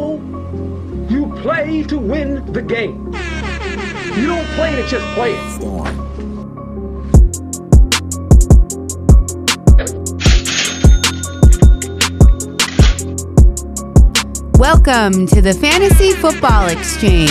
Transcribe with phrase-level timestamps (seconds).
[0.00, 3.06] know you play to win the game.
[4.16, 5.60] You don't play to just play it.
[14.58, 17.30] Welcome to the Fantasy Football Exchange.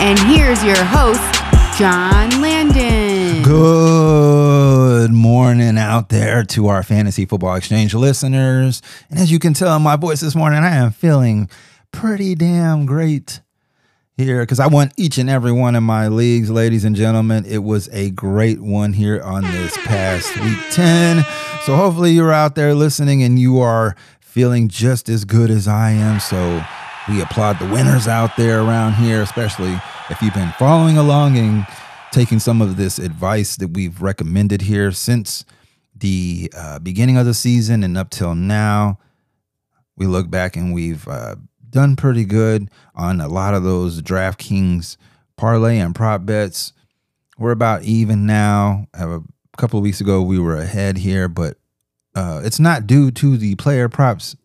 [0.00, 1.20] And here's your host,
[1.78, 3.42] John Landon.
[3.42, 8.82] Good morning out there to our Fantasy Football Exchange listeners.
[9.10, 11.48] And as you can tell in my voice this morning, I am feeling
[11.92, 13.40] pretty damn great
[14.16, 17.44] here because I won each and every one of my leagues, ladies and gentlemen.
[17.46, 21.24] It was a great one here on this past week 10.
[21.64, 25.90] So hopefully you're out there listening and you are feeling just as good as I
[25.90, 26.20] am.
[26.20, 26.64] So
[27.08, 29.78] we applaud the winners out there around here, especially
[30.10, 31.66] if you've been following along and
[32.12, 35.44] taking some of this advice that we've recommended here since
[35.94, 38.98] the uh, beginning of the season and up till now.
[39.96, 41.36] We look back and we've uh,
[41.72, 44.96] done pretty good on a lot of those DraftKings
[45.36, 46.72] parlay and prop bets.
[47.38, 48.86] We're about even now.
[48.94, 49.20] A
[49.56, 51.56] couple of weeks ago, we were ahead here, but
[52.14, 54.36] uh, it's not due to the player props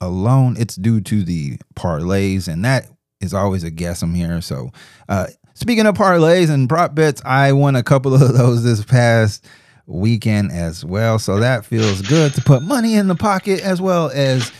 [0.00, 0.56] alone.
[0.58, 2.88] It's due to the parlays, and that
[3.20, 4.02] is always a guess.
[4.02, 4.40] I'm here.
[4.40, 4.72] So,
[5.08, 9.46] uh, speaking of parlays and prop bets, I won a couple of those this past
[9.86, 11.18] weekend as well.
[11.18, 14.52] So that feels good to put money in the pocket as well as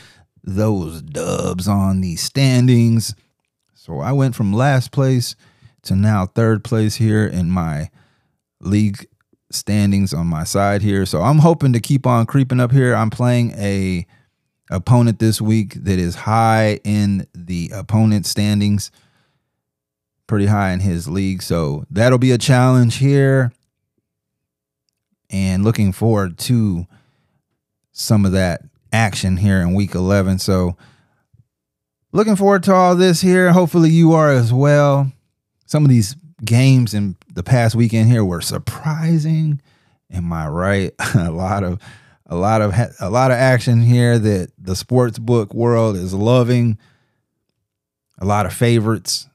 [0.56, 3.14] those dubs on the standings.
[3.74, 5.36] So I went from last place
[5.82, 7.90] to now third place here in my
[8.60, 9.06] league
[9.50, 11.06] standings on my side here.
[11.06, 12.94] So I'm hoping to keep on creeping up here.
[12.94, 14.06] I'm playing a
[14.70, 18.90] opponent this week that is high in the opponent standings,
[20.26, 21.42] pretty high in his league.
[21.42, 23.52] So that'll be a challenge here.
[25.30, 26.86] And looking forward to
[27.92, 30.38] some of that action here in week 11.
[30.38, 30.76] So
[32.12, 33.52] looking forward to all this here.
[33.52, 35.12] Hopefully you are as well.
[35.66, 39.60] Some of these games in the past weekend here were surprising.
[40.10, 40.92] Am I right?
[41.14, 41.80] a lot of
[42.26, 46.78] a lot of a lot of action here that the sports book world is loving.
[48.18, 49.28] A lot of favorites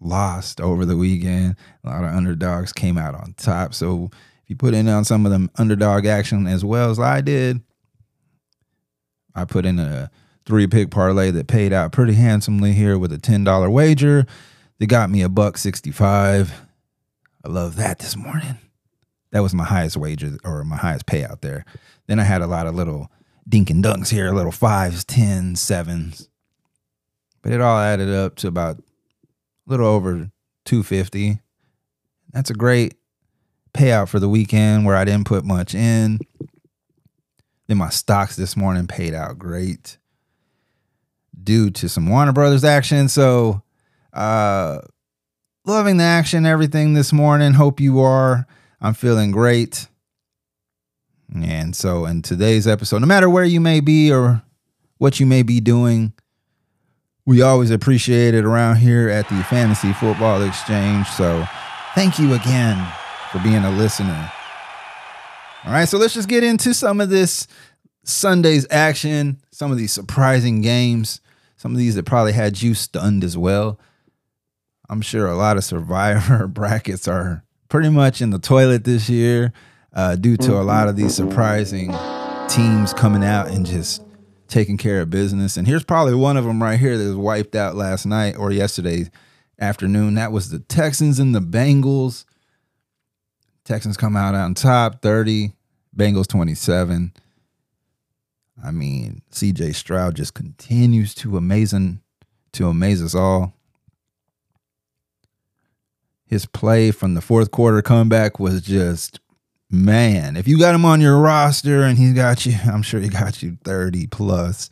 [0.00, 1.56] lost over the weekend.
[1.84, 3.74] A lot of underdogs came out on top.
[3.74, 4.10] So
[4.44, 7.60] if you put in on some of them underdog action as well as I did,
[9.34, 10.10] I put in a
[10.44, 14.26] three pick parlay that paid out pretty handsomely here with a $10 wager.
[14.78, 16.60] They got me a buck 65.
[17.44, 18.58] I love that this morning.
[19.32, 21.64] That was my highest wager or my highest payout there.
[22.06, 23.10] Then I had a lot of little
[23.48, 26.28] dink and dunks here, little fives, tens, sevens.
[27.42, 28.82] But it all added up to about a
[29.66, 30.30] little over
[30.64, 31.40] 250.
[32.32, 32.94] That's a great
[33.72, 36.18] payout for the weekend where I didn't put much in.
[37.70, 39.96] Then my stocks this morning paid out great
[41.40, 43.08] due to some Warner Brothers action.
[43.08, 43.62] So
[44.12, 44.80] uh,
[45.64, 47.52] loving the action, everything this morning.
[47.52, 48.48] Hope you are.
[48.80, 49.86] I'm feeling great.
[51.32, 54.42] And so, in today's episode, no matter where you may be or
[54.98, 56.12] what you may be doing,
[57.24, 61.06] we always appreciate it around here at the Fantasy Football Exchange.
[61.06, 61.46] So,
[61.94, 62.84] thank you again
[63.30, 64.32] for being a listener.
[65.64, 67.46] All right, so let's just get into some of this
[68.04, 71.20] Sunday's action, some of these surprising games,
[71.56, 73.78] some of these that probably had you stunned as well.
[74.88, 79.52] I'm sure a lot of survivor brackets are pretty much in the toilet this year
[79.92, 81.94] uh, due to a lot of these surprising
[82.48, 84.02] teams coming out and just
[84.48, 85.56] taking care of business.
[85.56, 88.50] And here's probably one of them right here that was wiped out last night or
[88.50, 89.10] yesterday
[89.60, 90.14] afternoon.
[90.14, 92.24] That was the Texans and the Bengals.
[93.70, 95.52] Texans come out on top 30,
[95.96, 97.12] Bengals 27.
[98.64, 102.00] I mean, CJ Stroud just continues to amazing
[102.54, 103.54] to amaze us all
[106.26, 109.20] his play from the fourth quarter comeback was just
[109.70, 110.36] man.
[110.36, 113.40] If you got him on your roster and he's got you, I'm sure he got
[113.40, 114.68] you 30 plus.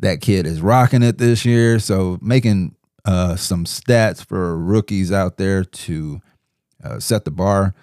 [0.00, 1.78] That kid is rocking it this year.
[1.78, 2.74] So making
[3.06, 6.20] uh, some stats for rookies out there to
[6.84, 7.74] uh, set the bar.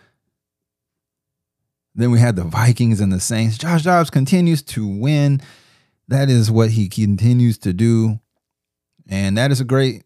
[1.94, 3.58] Then we had the Vikings and the Saints.
[3.58, 5.42] Josh Dobbs continues to win.
[6.08, 8.20] That is what he continues to do.
[9.10, 10.04] And that is a great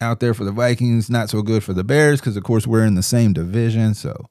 [0.00, 1.08] out there for the Vikings.
[1.08, 3.94] Not so good for the Bears because, of course, we're in the same division.
[3.94, 4.28] So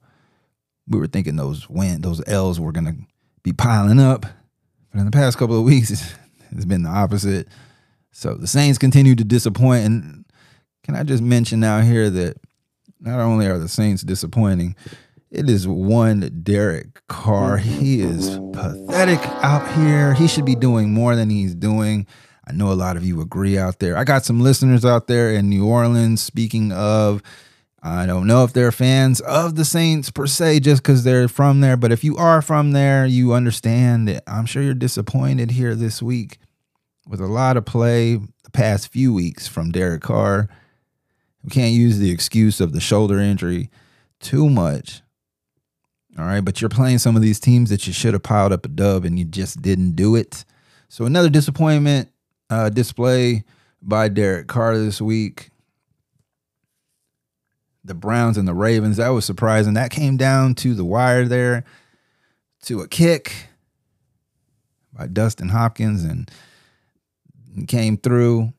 [0.86, 2.96] we were thinking those win, those L's were going to
[3.42, 4.26] be piling up.
[4.92, 5.90] But in the past couple of weeks,
[6.52, 7.48] it's been the opposite.
[8.12, 9.84] So the Saints continue to disappoint.
[9.84, 10.24] And
[10.84, 12.36] can I just mention now here that
[13.04, 14.74] not only are the Saints disappointing,
[15.30, 17.58] it is one Derek Carr.
[17.58, 20.14] He is pathetic out here.
[20.14, 22.06] He should be doing more than he's doing.
[22.46, 23.96] I know a lot of you agree out there.
[23.96, 26.22] I got some listeners out there in New Orleans.
[26.22, 27.22] Speaking of,
[27.82, 31.60] I don't know if they're fans of the Saints per se, just because they're from
[31.60, 31.76] there.
[31.76, 36.02] But if you are from there, you understand that I'm sure you're disappointed here this
[36.02, 36.38] week
[37.06, 40.48] with a lot of play the past few weeks from Derek Carr.
[41.44, 43.70] We can't use the excuse of the shoulder injury
[44.18, 45.02] too much.
[46.18, 48.64] All right, but you're playing some of these teams that you should have piled up
[48.64, 50.44] a dub and you just didn't do it.
[50.88, 52.08] So another disappointment
[52.50, 53.44] uh, display
[53.82, 55.50] by Derek Carr this week.
[57.84, 59.74] The Browns and the Ravens, that was surprising.
[59.74, 61.64] That came down to the wire there
[62.62, 63.48] to a kick
[64.92, 66.30] by Dustin Hopkins and
[67.68, 68.54] came through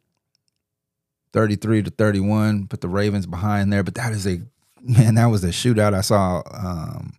[1.36, 3.84] 33 to 31, put the Ravens behind there.
[3.84, 4.40] But that is a
[4.82, 7.14] man, that was a shootout I saw um,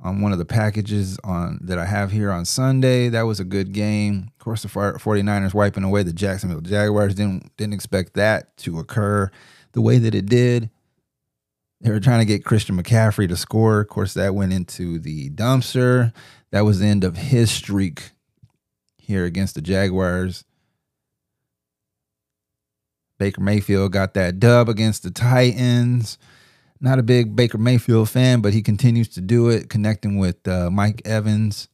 [0.00, 3.10] on one of the packages on that I have here on Sunday.
[3.10, 4.30] That was a good game.
[4.38, 9.30] Of course, the 49ers wiping away the Jacksonville Jaguars didn't didn't expect that to occur
[9.72, 10.70] the way that it did.
[11.82, 13.80] They were trying to get Christian McCaffrey to score.
[13.80, 16.14] Of course, that went into the dumpster.
[16.52, 18.12] That was the end of his streak
[18.96, 20.44] here against the Jaguars.
[23.22, 26.18] Baker Mayfield got that dub against the Titans.
[26.80, 30.70] Not a big Baker Mayfield fan, but he continues to do it, connecting with uh,
[30.70, 31.68] Mike Evans.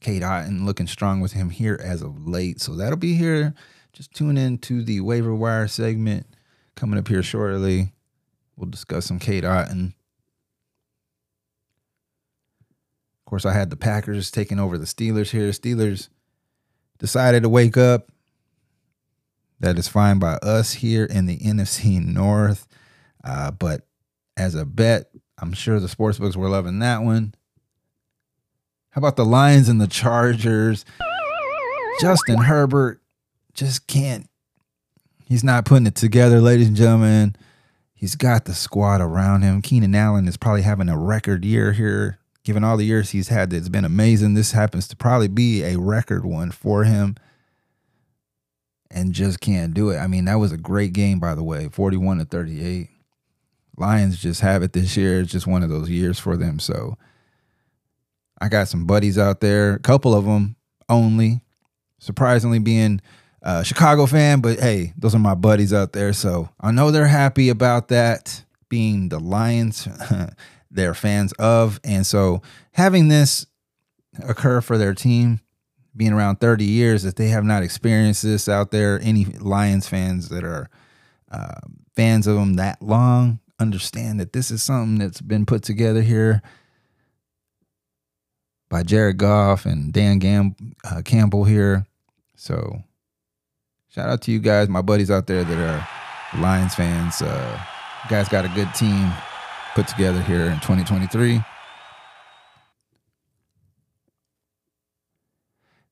[0.00, 2.60] Cade Otton looking strong with him here as of late.
[2.60, 3.54] So that'll be here.
[3.92, 6.26] Just tune in to the waiver wire segment
[6.74, 7.92] coming up here shortly.
[8.56, 9.92] We'll discuss some Cade Otton.
[13.20, 15.50] Of course, I had the Packers taking over the Steelers here.
[15.50, 16.08] Steelers
[16.98, 18.10] decided to wake up.
[19.60, 22.66] That is fine by us here in the NFC North.
[23.24, 23.86] Uh, but
[24.36, 25.10] as a bet,
[25.40, 27.34] I'm sure the sports books were loving that one.
[28.90, 30.84] How about the Lions and the Chargers?
[32.00, 33.02] Justin Herbert
[33.52, 34.28] just can't.
[35.26, 37.36] He's not putting it together, ladies and gentlemen.
[37.94, 39.60] He's got the squad around him.
[39.60, 42.20] Keenan Allen is probably having a record year here.
[42.44, 44.34] Given all the years he's had, it's been amazing.
[44.34, 47.16] This happens to probably be a record one for him
[48.90, 49.98] and just can't do it.
[49.98, 52.88] I mean, that was a great game, by the way 41 to 38.
[53.76, 55.20] Lions just have it this year.
[55.20, 56.58] It's just one of those years for them.
[56.58, 56.96] So
[58.40, 60.56] I got some buddies out there, a couple of them
[60.88, 61.40] only.
[62.00, 63.00] Surprisingly, being
[63.42, 66.12] a Chicago fan, but hey, those are my buddies out there.
[66.12, 69.88] So I know they're happy about that being the Lions
[70.70, 71.80] they're fans of.
[71.84, 72.42] And so
[72.72, 73.46] having this
[74.22, 75.40] occur for their team,
[75.98, 80.30] being around 30 years, that they have not experienced this out there, any Lions fans
[80.30, 80.70] that are
[81.30, 81.60] uh,
[81.94, 86.40] fans of them that long understand that this is something that's been put together here
[88.68, 90.54] by Jared Goff and Dan Gam-
[90.84, 91.86] uh, Campbell here.
[92.36, 92.82] So
[93.88, 97.20] shout out to you guys, my buddies out there that are Lions fans.
[97.20, 97.60] Uh,
[98.08, 99.10] guys got a good team
[99.74, 101.40] put together here in 2023.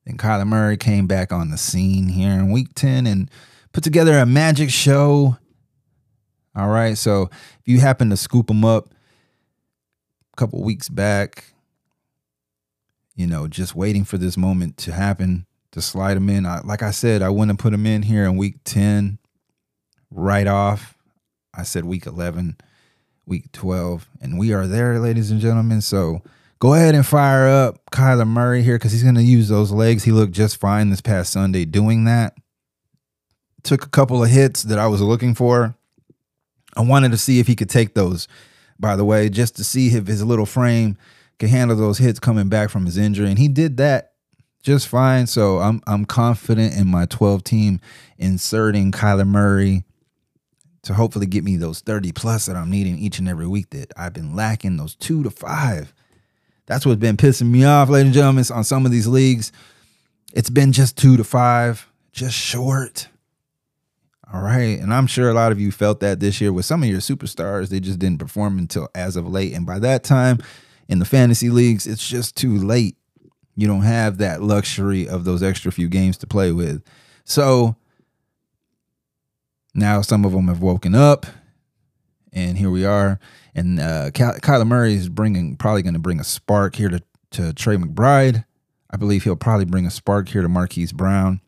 [0.07, 3.29] Then Kyler Murray came back on the scene here in week 10 and
[3.73, 5.37] put together a magic show.
[6.55, 6.97] All right.
[6.97, 8.87] So if you happen to scoop him up
[10.33, 11.53] a couple weeks back,
[13.17, 16.45] you know, just waiting for this moment to happen to slide him in.
[16.45, 19.19] I, like I said, I wouldn't put him in here in week 10
[20.09, 20.97] right off.
[21.53, 22.55] I said week 11,
[23.25, 25.81] week 12, and we are there, ladies and gentlemen.
[25.81, 26.21] So
[26.59, 30.03] go ahead and fire up Kyler Murray here because he's going to use those legs.
[30.03, 32.35] He looked just fine this past Sunday doing that.
[33.63, 35.75] Took a couple of hits that I was looking for.
[36.75, 38.27] I wanted to see if he could take those,
[38.79, 40.97] by the way, just to see if his little frame
[41.39, 43.29] can handle those hits coming back from his injury.
[43.29, 44.13] And he did that
[44.63, 45.27] just fine.
[45.27, 47.79] So I'm I'm confident in my 12 team
[48.17, 49.83] inserting Kyler Murray
[50.83, 53.91] to hopefully get me those 30 plus that I'm needing each and every week that
[53.97, 55.93] I've been lacking those two to five.
[56.67, 59.51] That's what's been pissing me off, ladies and gentlemen, on some of these leagues.
[60.33, 63.07] It's been just two to five, just short.
[64.31, 64.77] All right.
[64.77, 66.99] And I'm sure a lot of you felt that this year with some of your
[66.99, 67.69] superstars.
[67.69, 69.53] They just didn't perform until as of late.
[69.53, 70.39] And by that time,
[70.89, 72.97] in the fantasy leagues, it's just too late.
[73.55, 76.83] You don't have that luxury of those extra few games to play with.
[77.23, 77.77] So
[79.73, 81.25] now some of them have woken up,
[82.33, 83.19] and here we are.
[83.55, 87.53] And uh, Kyler Murray is bringing probably going to bring a spark here to to
[87.53, 88.45] Trey McBride.
[88.89, 91.41] I believe he'll probably bring a spark here to Marquise Brown.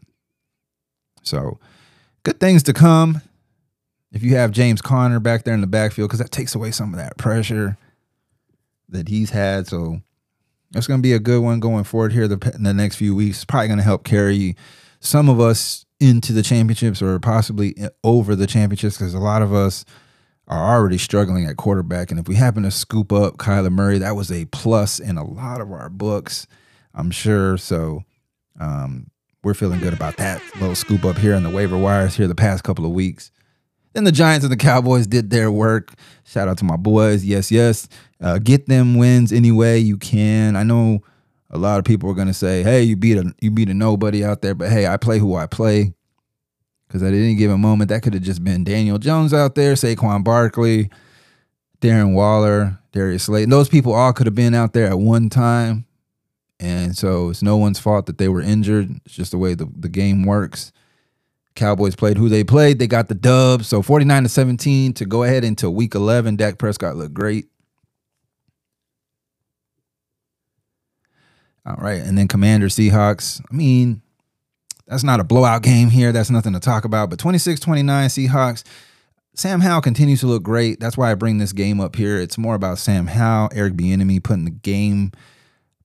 [1.23, 1.59] So
[2.23, 3.21] good things to come
[4.11, 6.93] if you have James Conner back there in the backfield because that takes away some
[6.93, 7.77] of that pressure
[8.89, 9.67] that he's had.
[9.67, 10.01] So
[10.75, 13.15] it's going to be a good one going forward here the, in the next few
[13.15, 13.37] weeks.
[13.37, 14.55] It's probably going to help carry
[14.99, 19.53] some of us into the championships or possibly over the championships because a lot of
[19.53, 19.85] us
[20.49, 22.09] are already struggling at quarterback.
[22.11, 25.23] And if we happen to scoop up Kyler Murray, that was a plus in a
[25.23, 26.47] lot of our books,
[26.93, 27.57] I'm sure.
[27.57, 28.03] So
[28.59, 29.11] um,
[29.43, 32.35] we're feeling good about that little scoop up here on the waiver wires here the
[32.35, 33.31] past couple of weeks.
[33.93, 35.93] Then the Giants and the Cowboys did their work.
[36.23, 37.23] Shout out to my boys.
[37.23, 37.87] Yes, yes.
[38.21, 40.55] Uh, get them wins any way you can.
[40.55, 41.01] I know
[41.49, 43.73] a lot of people are going to say, "Hey, you beat a you beat a
[43.73, 45.93] nobody out there," but hey, I play who I play.
[46.89, 50.23] Because at any given moment, that could have just been Daniel Jones out there, Saquon
[50.23, 50.89] Barkley,
[51.81, 53.51] Darren Waller, Darius Slayton.
[53.51, 55.85] Those people all could have been out there at one time.
[56.59, 58.89] And so it's no one's fault that they were injured.
[59.05, 60.71] It's just the way the, the game works.
[61.55, 62.79] Cowboys played who they played.
[62.79, 63.63] They got the dub.
[63.65, 66.37] So 49 to 17 to go ahead into week 11.
[66.37, 67.45] Dak Prescott looked great.
[71.65, 72.01] All right.
[72.01, 73.41] And then Commander Seahawks.
[73.51, 74.01] I mean,
[74.89, 76.11] that's not a blowout game here.
[76.11, 77.11] That's nothing to talk about.
[77.11, 78.63] But 26 29 Seahawks.
[79.35, 80.79] Sam Howell continues to look great.
[80.79, 82.17] That's why I bring this game up here.
[82.17, 85.11] It's more about Sam Howell, Eric Bieniemy putting the game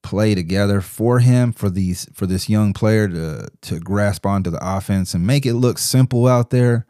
[0.02, 4.58] play together for him for these for this young player to to grasp onto the
[4.60, 6.86] offense and make it look simple out there.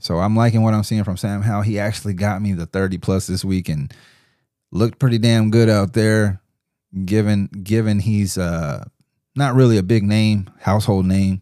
[0.00, 1.62] So I'm liking what I'm seeing from Sam Howell.
[1.62, 3.92] He actually got me the 30 plus this week and
[4.70, 6.40] looked pretty damn good out there
[7.04, 8.84] given given he's uh
[9.38, 11.40] not really a big name, household name,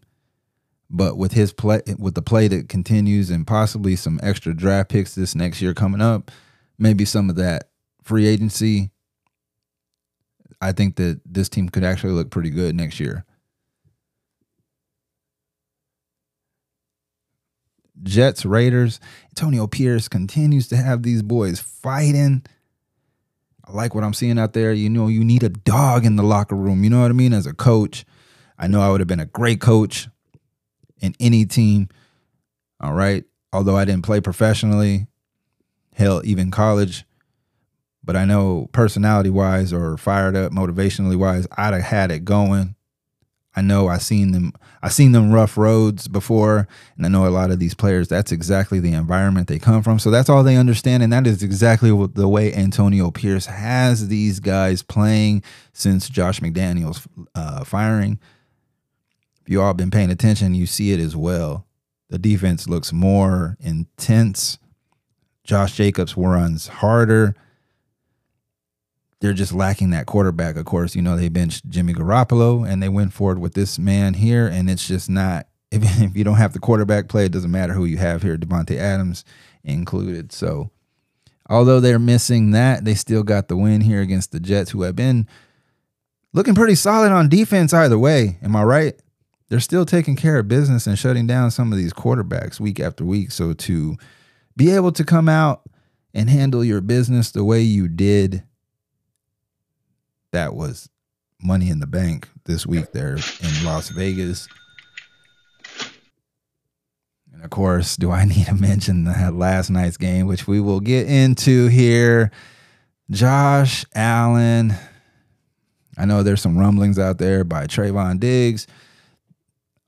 [0.89, 5.15] but with his play, with the play that continues, and possibly some extra draft picks
[5.15, 6.31] this next year coming up,
[6.77, 7.69] maybe some of that
[8.03, 8.91] free agency.
[10.61, 13.25] I think that this team could actually look pretty good next year.
[18.03, 18.99] Jets, Raiders,
[19.31, 22.43] Antonio Pierce continues to have these boys fighting.
[23.67, 24.71] I like what I'm seeing out there.
[24.71, 26.83] You know, you need a dog in the locker room.
[26.83, 27.33] You know what I mean?
[27.33, 28.05] As a coach,
[28.57, 30.07] I know I would have been a great coach
[31.01, 31.89] in any team.
[32.79, 33.25] All right.
[33.51, 35.07] Although I didn't play professionally,
[35.93, 37.05] hell, even college.
[38.03, 42.75] But I know personality wise or fired up motivationally wise, I'd have had it going.
[43.57, 47.29] I know I've seen them I've seen them rough roads before and I know a
[47.29, 49.97] lot of these players that's exactly the environment they come from.
[49.97, 54.39] So that's all they understand and that is exactly the way Antonio Pierce has these
[54.39, 55.41] guys playing
[55.73, 58.19] since Josh McDaniels uh, firing.
[59.41, 61.65] If you all been paying attention, you see it as well.
[62.09, 64.59] The defense looks more intense.
[65.43, 67.35] Josh Jacobs runs harder
[69.19, 70.55] they're just lacking that quarterback.
[70.55, 74.13] Of course, you know they benched Jimmy Garoppolo and they went forward with this man
[74.13, 75.47] here, and it's just not.
[75.69, 78.37] If, if you don't have the quarterback play, it doesn't matter who you have here,
[78.37, 79.25] Davante Adams
[79.65, 80.31] included.
[80.31, 80.71] So,
[81.49, 84.95] although they're missing that, they still got the win here against the Jets, who have
[84.95, 85.27] been
[86.31, 88.37] looking pretty solid on defense either way.
[88.41, 88.93] Am I right?
[89.49, 93.03] They're still taking care of business and shutting down some of these quarterbacks week after
[93.03, 93.31] week.
[93.31, 93.97] So to
[94.55, 95.63] be able to come out
[96.13, 98.43] and handle your business the way you did
[100.37, 100.87] that was
[101.41, 104.47] money in the bank this week there in Las Vegas.
[107.33, 110.79] And of course, do I need to mention that last night's game, which we will
[110.79, 112.29] get into here?
[113.09, 114.75] Josh Allen.
[115.97, 118.67] I know there's some rumblings out there by Trevon Diggs.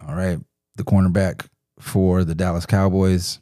[0.04, 0.40] All right,
[0.78, 1.46] the cornerback
[1.80, 3.38] for the Dallas Cowboys,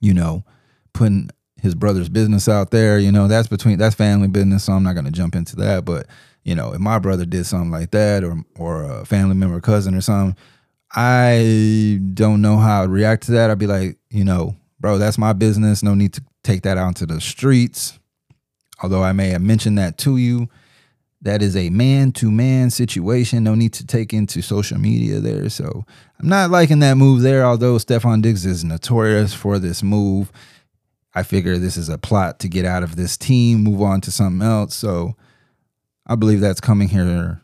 [0.00, 0.44] you know,
[0.92, 1.30] putting
[1.64, 2.98] his brother's business out there.
[2.98, 4.64] You know, that's between that's family business.
[4.64, 5.86] So I'm not to jump into that.
[5.86, 6.06] But
[6.44, 9.94] you know, if my brother did something like that, or or a family member, cousin,
[9.94, 10.36] or something,
[10.94, 13.50] I don't know how I'd react to that.
[13.50, 15.82] I'd be like, you know, bro, that's my business.
[15.82, 17.98] No need to take that out into the streets.
[18.82, 20.48] Although I may have mentioned that to you,
[21.22, 23.42] that is a man to man situation.
[23.42, 25.48] No need to take into social media there.
[25.48, 25.86] So
[26.20, 27.46] I'm not liking that move there.
[27.46, 30.30] Although Stefon Diggs is notorious for this move.
[31.14, 34.10] I figure this is a plot to get out of this team, move on to
[34.10, 34.74] something else.
[34.74, 35.14] So
[36.06, 37.40] I believe that's coming here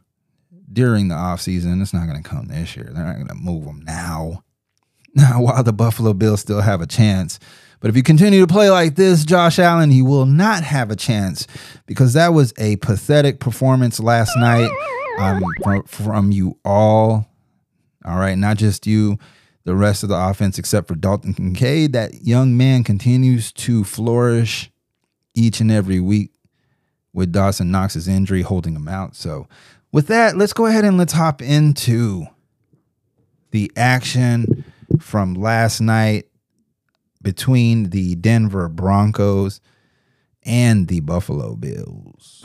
[0.73, 1.81] during the offseason.
[1.81, 2.91] It's not going to come this year.
[2.93, 4.45] They're not going to move them now.
[5.13, 7.41] Now, while the Buffalo Bills still have a chance.
[7.81, 10.95] But if you continue to play like this, Josh Allen, you will not have a
[10.95, 11.49] chance
[11.87, 14.71] because that was a pathetic performance last night
[15.19, 17.27] um, from, from you all.
[18.05, 19.19] All right, not just you
[19.65, 21.93] the rest of the offense except for Dalton Kincaid.
[21.93, 24.71] That young man continues to flourish
[25.35, 26.33] each and every week
[27.13, 29.17] with Dawson Knox's injury holding him out.
[29.17, 29.49] So,
[29.93, 32.27] with that, let's go ahead and let's hop into
[33.51, 34.65] the action
[35.01, 36.27] from last night
[37.23, 39.61] between the Denver Broncos
[40.45, 42.40] and the Buffalo Bills.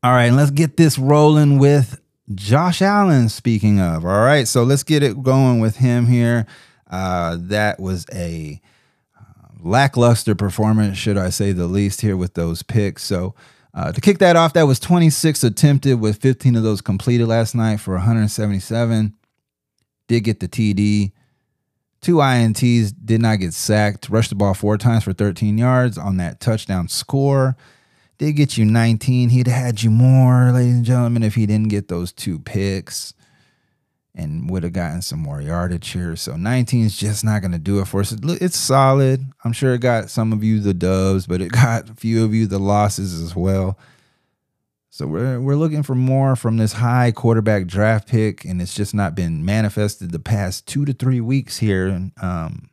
[0.00, 2.00] All right, let's get this rolling with
[2.32, 3.28] Josh Allen.
[3.28, 6.46] Speaking of, all right, so let's get it going with him here.
[6.88, 8.60] Uh, that was a
[9.18, 13.02] uh, lackluster performance, should I say the least, here with those picks.
[13.02, 13.34] So
[13.74, 17.56] uh, to kick that off, that was 26 attempted with 15 of those completed last
[17.56, 19.16] night for 177.
[20.06, 21.10] Did get the TD.
[22.00, 24.08] Two INTs, did not get sacked.
[24.08, 27.56] Rushed the ball four times for 13 yards on that touchdown score.
[28.18, 29.28] Did get you 19.
[29.28, 33.14] He'd had you more, ladies and gentlemen, if he didn't get those two picks
[34.14, 36.16] and would have gotten some more yardage here.
[36.16, 38.12] So 19 is just not going to do it for us.
[38.12, 39.24] It's solid.
[39.44, 42.34] I'm sure it got some of you the doves, but it got a few of
[42.34, 43.78] you the losses as well.
[44.90, 48.94] So we're we're looking for more from this high quarterback draft pick, and it's just
[48.94, 51.86] not been manifested the past two to three weeks here.
[51.86, 52.70] And um,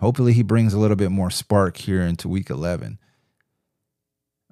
[0.00, 2.98] hopefully, he brings a little bit more spark here into Week 11.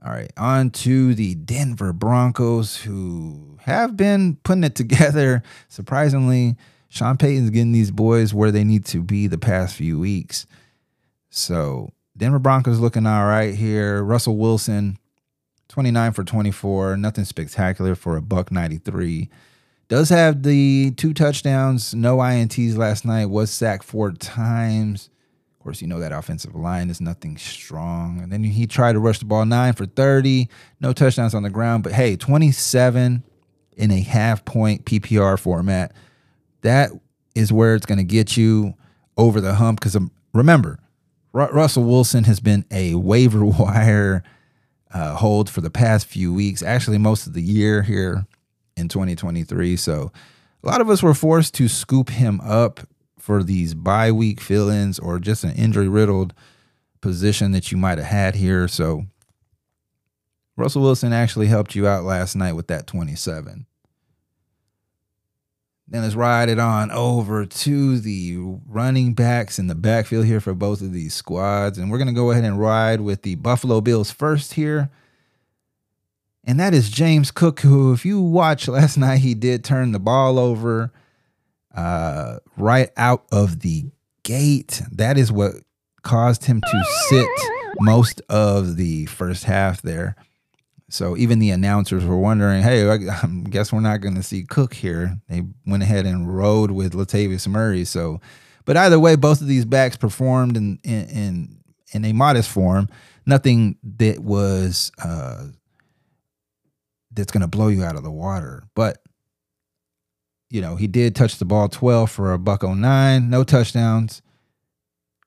[0.07, 5.43] All right, on to the Denver Broncos, who have been putting it together.
[5.69, 6.55] Surprisingly,
[6.89, 10.47] Sean Payton's getting these boys where they need to be the past few weeks.
[11.29, 14.05] So Denver Broncos looking all right here.
[14.05, 14.97] Russell Wilson
[15.71, 19.29] 29 for 24, nothing spectacular for a buck 93.
[19.89, 25.11] Does have the two touchdowns, no INTs last night, was sacked four times.
[25.67, 28.21] Course, you know that offensive line is nothing strong.
[28.23, 31.51] And then he tried to rush the ball nine for 30, no touchdowns on the
[31.51, 31.83] ground.
[31.83, 33.25] But hey, 27
[33.77, 35.93] in a half point PPR format.
[36.61, 36.93] That
[37.35, 38.75] is where it's going to get you
[39.17, 39.81] over the hump.
[39.81, 40.79] Because um, remember,
[41.33, 44.23] Russell Wilson has been a waiver wire
[44.95, 48.25] uh, hold for the past few weeks, actually, most of the year here
[48.77, 49.75] in 2023.
[49.75, 50.13] So
[50.63, 52.87] a lot of us were forced to scoop him up
[53.27, 56.33] for these bye week fill ins or just an injury riddled
[57.01, 58.69] position that you might have had here.
[58.69, 59.07] So
[60.57, 63.67] Russell Wilson actually helped you out last night with that 27.
[65.89, 70.55] Then let's ride it on over to the running backs in the backfield here for
[70.55, 71.79] both of these squads.
[71.79, 74.89] And we're going to go ahead and ride with the Buffalo Bills first here.
[76.45, 79.99] And that is James Cook, who, if you watch last night, he did turn the
[79.99, 80.93] ball over
[81.77, 83.85] uh, right out of the
[84.23, 84.83] gate.
[84.91, 85.55] That is what
[86.03, 87.29] caused him to sit
[87.81, 90.17] most of the first half there.
[90.89, 92.97] So even the announcers were wondering, hey, I
[93.51, 95.19] guess we're not going to see Cook here.
[95.29, 97.85] They went ahead and rode with Latavius Murray.
[97.85, 98.21] So,
[98.65, 101.59] but either way, both of these backs performed in in
[101.93, 102.89] in, a modest form.
[103.27, 105.47] Nothing that was uh,
[107.13, 108.65] that's going to blow you out of the water.
[108.75, 108.99] But
[110.57, 114.23] you know, he did touch the ball 12 for a buck 09, no touchdowns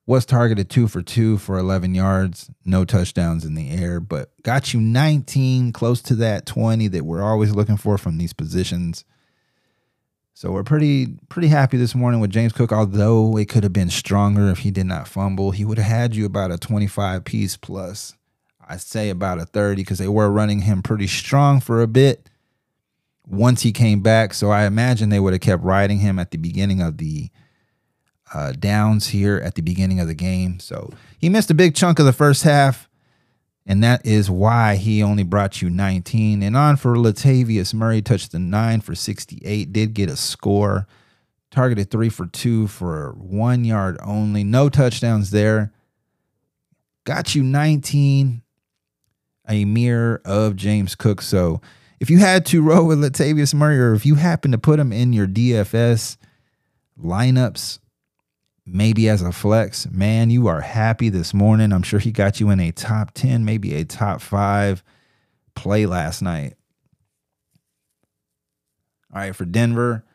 [0.10, 4.74] was targeted two for two for 11 yards, no touchdowns in the air, but got
[4.74, 9.06] you 19, close to that 20 that we're always looking for from these positions.
[10.34, 12.72] So we're pretty pretty happy this morning with James Cook.
[12.72, 16.16] Although it could have been stronger if he did not fumble, he would have had
[16.16, 18.18] you about a 25 piece plus.
[18.68, 22.32] I'd say about a 30 because they were running him pretty strong for a bit
[23.30, 24.34] once he came back.
[24.34, 27.30] So I imagine they would have kept riding him at the beginning of the
[28.34, 30.60] uh, downs here at the beginning of the game.
[30.60, 32.90] So he missed a big chunk of the first half,
[33.66, 36.44] and that is why he only brought you 19.
[36.44, 40.88] And on for Latavius Murray, touched the nine for 68, did get a score,
[41.52, 45.72] targeted three for two for one yard only, no touchdowns there.
[47.06, 48.44] Got you 19,
[49.48, 51.22] a mirror of James Cook.
[51.22, 51.62] So
[52.00, 54.94] if you had to roll with Latavius Murray, or if you happen to put him
[54.94, 56.18] in your DFS
[57.02, 57.80] lineups,
[58.66, 61.74] maybe as a flex, man, you are happy this morning.
[61.74, 64.84] I'm sure he got you in a top 10, maybe a top five
[65.56, 66.56] play last night.
[69.14, 70.06] All right, for Denver,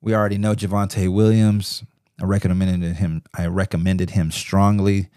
[0.00, 1.84] we already know Javonte Williams.
[2.20, 3.22] I recommended him.
[3.34, 5.08] I recommended him strongly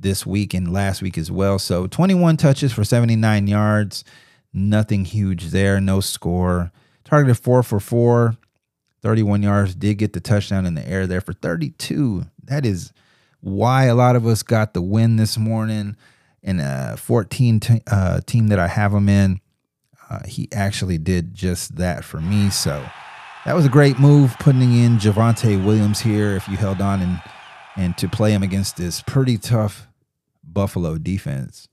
[0.00, 1.58] this week and last week as well.
[1.58, 4.04] So 21 touches for 79 yards.
[4.52, 5.80] Nothing huge there.
[5.80, 6.72] No score.
[7.04, 8.36] Targeted four for four.
[9.02, 12.24] 31 yards, did get the touchdown in the air there for 32.
[12.44, 12.92] That is
[13.40, 15.96] why a lot of us got the win this morning
[16.42, 19.40] in a 14 t- uh, team that I have him in.
[20.10, 22.50] Uh, he actually did just that for me.
[22.50, 22.84] So
[23.44, 27.20] that was a great move putting in Javonte Williams here if you held on and
[27.76, 29.86] and to play him against this pretty tough
[30.42, 31.68] Buffalo defense.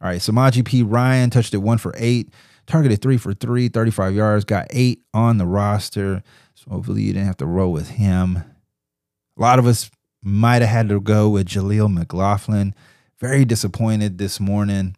[0.00, 2.30] All right, Samaje Ryan touched it one for eight
[2.68, 6.22] targeted three for three, 35 yards, got eight on the roster.
[6.54, 8.36] So hopefully you didn't have to roll with him.
[8.36, 9.90] A lot of us
[10.22, 12.74] might have had to go with Jaleel McLaughlin.
[13.18, 14.94] Very disappointed this morning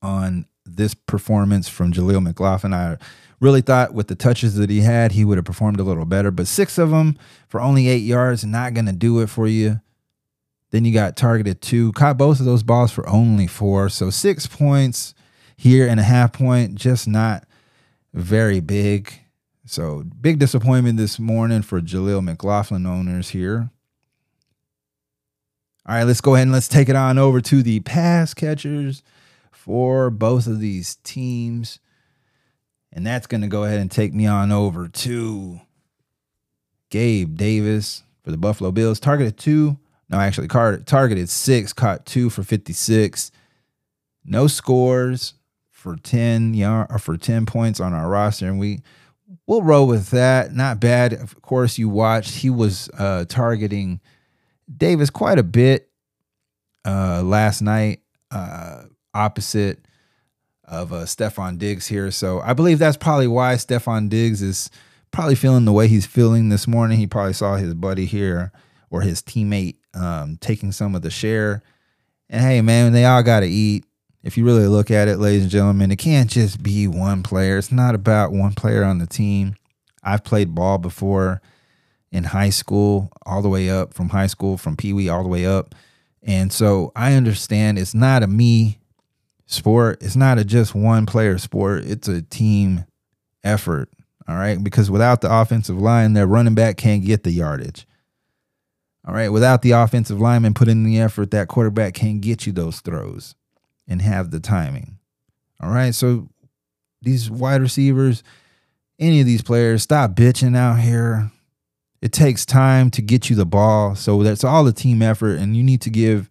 [0.00, 2.72] on this performance from Jaleel McLaughlin.
[2.72, 2.96] I
[3.40, 6.30] really thought with the touches that he had, he would have performed a little better,
[6.30, 7.18] but six of them
[7.48, 9.80] for only eight yards, not going to do it for you.
[10.70, 13.88] Then you got targeted two, caught both of those balls for only four.
[13.88, 15.14] So six points
[15.56, 17.44] here and a half point, just not
[18.14, 19.12] very big.
[19.66, 23.70] So big disappointment this morning for Jaleel McLaughlin owners here.
[25.86, 29.02] All right, let's go ahead and let's take it on over to the pass catchers
[29.50, 31.80] for both of these teams.
[32.92, 35.60] And that's going to go ahead and take me on over to
[36.90, 39.00] Gabe Davis for the Buffalo Bills.
[39.00, 39.78] Targeted two.
[40.10, 43.30] No, actually, targeted six, caught two for 56.
[44.24, 45.34] No scores
[45.70, 48.46] for 10 yard or for 10 points on our roster.
[48.46, 48.80] And we
[49.46, 50.52] we'll roll with that.
[50.52, 51.12] Not bad.
[51.12, 52.36] Of course, you watched.
[52.36, 54.00] He was uh, targeting
[54.76, 55.90] Davis quite a bit
[56.84, 58.00] uh, last night,
[58.32, 59.86] uh, opposite
[60.64, 62.10] of uh, Stefon Diggs here.
[62.10, 64.70] So I believe that's probably why Stefon Diggs is
[65.10, 66.98] probably feeling the way he's feeling this morning.
[66.98, 68.52] He probably saw his buddy here
[68.90, 71.62] or his teammate um, taking some of the share.
[72.28, 73.84] And hey, man, they all got to eat.
[74.22, 77.56] If you really look at it, ladies and gentlemen, it can't just be one player.
[77.56, 79.56] It's not about one player on the team.
[80.02, 81.40] I've played ball before
[82.12, 85.28] in high school, all the way up from high school, from Pee Wee all the
[85.28, 85.74] way up.
[86.22, 88.78] And so I understand it's not a me
[89.46, 90.02] sport.
[90.02, 91.84] It's not a just one player sport.
[91.84, 92.84] It's a team
[93.42, 93.88] effort.
[94.28, 94.62] All right.
[94.62, 97.86] Because without the offensive line, their running back can't get the yardage.
[99.10, 99.32] All right.
[99.32, 103.34] Without the offensive lineman putting in the effort, that quarterback can't get you those throws
[103.88, 104.98] and have the timing.
[105.60, 105.92] All right.
[105.92, 106.28] So
[107.02, 108.22] these wide receivers,
[109.00, 111.32] any of these players, stop bitching out here.
[112.00, 113.96] It takes time to get you the ball.
[113.96, 115.40] So that's all a team effort.
[115.40, 116.30] And you need to give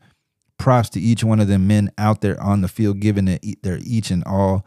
[0.57, 3.79] props to each one of them men out there on the field, giving it their
[3.83, 4.65] each and all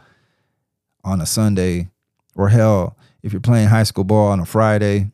[1.03, 1.88] on a Sunday.
[2.37, 5.11] Or hell, if you're playing high school ball on a Friday,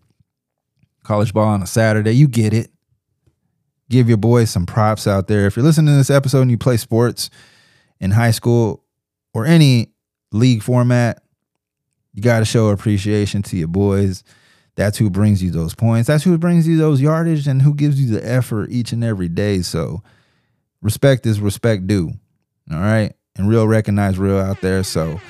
[1.05, 2.73] college ball on a Saturday, you get it.
[3.91, 5.47] Give your boys some props out there.
[5.47, 7.31] If you're listening to this episode and you play sports
[8.01, 8.85] in high school
[9.33, 9.93] or any
[10.33, 11.23] league format,
[12.13, 14.25] you got to show appreciation to your boys.
[14.77, 16.07] That's who brings you those points.
[16.07, 19.29] That's who brings you those yardage and who gives you the effort each and every
[19.29, 19.63] day.
[19.63, 20.03] So
[20.83, 22.13] respect is respect due.
[22.71, 23.13] All right.
[23.37, 24.83] And real recognize real out there.
[24.83, 25.21] So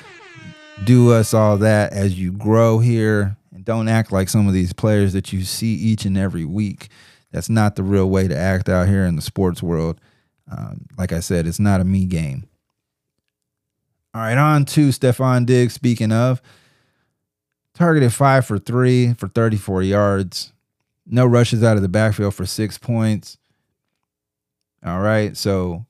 [0.83, 4.73] do us all that as you grow here and don't act like some of these
[4.73, 6.89] players that you see each and every week.
[7.31, 9.99] That's not the real way to act out here in the sports world.
[10.51, 12.47] Um, like I said, it's not a me game.
[14.13, 15.73] All right, on to Stefon Diggs.
[15.73, 16.41] Speaking of,
[17.79, 20.51] Targeted five for three for 34 yards.
[21.05, 23.37] No rushes out of the backfield for six points.
[24.85, 25.37] All right.
[25.37, 25.85] So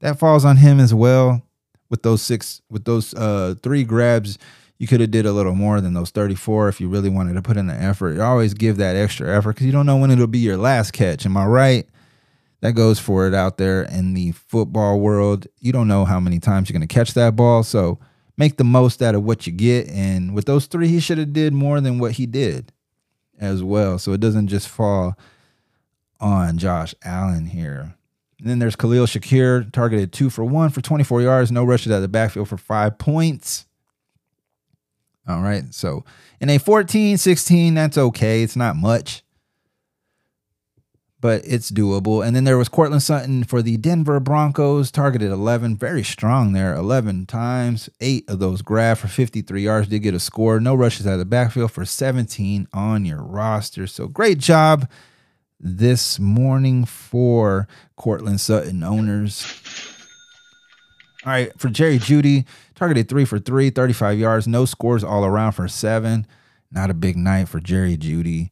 [0.00, 1.40] that falls on him as well.
[1.88, 4.36] With those six, with those uh three grabs,
[4.80, 7.42] you could have did a little more than those 34 if you really wanted to
[7.42, 8.14] put in the effort.
[8.14, 10.92] You always give that extra effort because you don't know when it'll be your last
[10.92, 11.26] catch.
[11.26, 11.86] Am I right?
[12.62, 15.46] That goes for it out there in the football world.
[15.58, 17.62] You don't know how many times you're going to catch that ball.
[17.62, 17.98] So
[18.38, 19.86] make the most out of what you get.
[19.90, 22.72] And with those three, he should have did more than what he did
[23.38, 23.98] as well.
[23.98, 25.14] So it doesn't just fall
[26.20, 27.96] on Josh Allen here.
[28.38, 31.96] And then there's Khalil Shakir, targeted two for one for 24 yards, no rushes out
[31.96, 33.66] of the backfield for five points.
[35.30, 35.72] All right.
[35.72, 36.04] So
[36.40, 38.42] in a 14 16, that's okay.
[38.42, 39.22] It's not much
[41.20, 42.26] but it's doable.
[42.26, 46.74] And then there was Courtland Sutton for the Denver Broncos, targeted 11, very strong there,
[46.74, 50.58] 11 times, eight of those grab for 53 yards, did get a score.
[50.60, 53.86] No rushes out of the backfield for 17 on your roster.
[53.86, 54.88] So great job
[55.58, 59.42] this morning for Courtland Sutton owners.
[61.24, 65.52] All right, for Jerry Jeudy, targeted three for three, 35 yards, no scores all around
[65.52, 66.26] for seven.
[66.70, 68.50] Not a big night for Jerry Jeudy.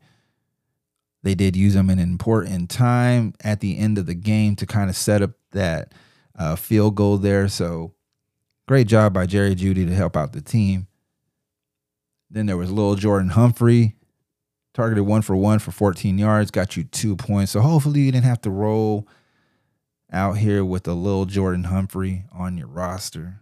[1.23, 4.67] They did use him in an important time at the end of the game to
[4.67, 5.93] kind of set up that
[6.39, 7.49] uh, field goal there.
[7.49, 7.95] So
[8.67, 10.89] great job by Jerry Jeudy to help out the team.
[12.31, 13.97] Then there was little Jordan Humphrey,
[14.75, 17.53] targeted one for one for 14 yards, got you two points.
[17.53, 19.09] So hopefully you didn't have to roll
[20.13, 23.41] out here with a little Jordan Humphrey on your roster.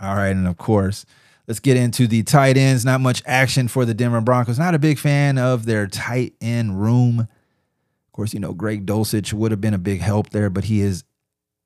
[0.00, 1.04] All right, and of course,
[1.50, 2.84] Let's get into the tight ends.
[2.84, 4.56] Not much action for the Denver Broncos.
[4.56, 7.18] Not a big fan of their tight end room.
[7.18, 10.80] Of course, you know, Greg Dulcich would have been a big help there, but he
[10.80, 11.02] is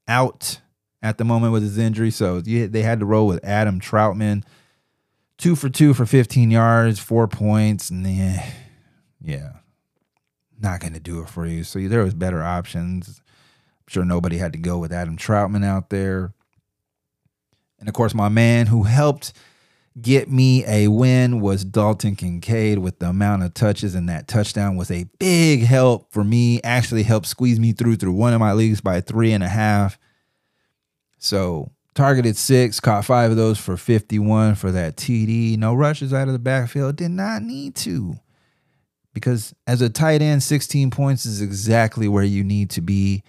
[0.09, 0.59] out
[1.03, 2.11] at the moment with his injury.
[2.11, 4.43] So they had to roll with Adam Trautman.
[5.37, 7.91] Two for two for 15 yards, four points.
[7.91, 8.07] And
[9.21, 9.53] yeah,
[10.61, 11.65] not going to do it for you.
[11.65, 13.21] So there was better options.
[13.27, 16.33] I'm sure nobody had to go with Adam Trautman out there.
[17.79, 19.33] And of course, my man who helped
[20.01, 24.77] get me a win was Dalton Kincaid with the amount of touches, and that touchdown
[24.77, 26.61] was a big help for me.
[26.63, 29.99] Actually, helped squeeze me through through one of my leagues by three and a half.
[31.19, 35.57] So targeted six, caught five of those for 51 for that TD.
[35.57, 36.97] No rushes out of the backfield.
[36.97, 38.19] Did not need to.
[39.15, 43.23] Because as a tight end, 16 points is exactly where you need to be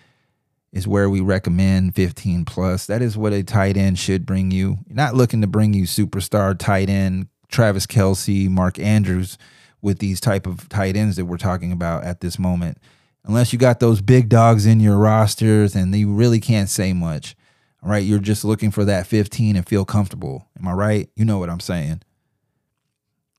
[0.73, 2.85] is where we recommend 15 plus.
[2.87, 4.79] That is what a tight end should bring you.
[4.87, 9.37] You're not looking to bring you superstar tight end Travis Kelce, Mark Andrews
[9.81, 12.77] with these type of tight ends that we're talking about at this moment.
[13.23, 17.35] Unless you got those big dogs in your rosters and you really can't say much.
[17.81, 20.47] Right, you're just looking for that 15 and feel comfortable.
[20.59, 21.09] Am I right?
[21.15, 22.01] You know what I'm saying.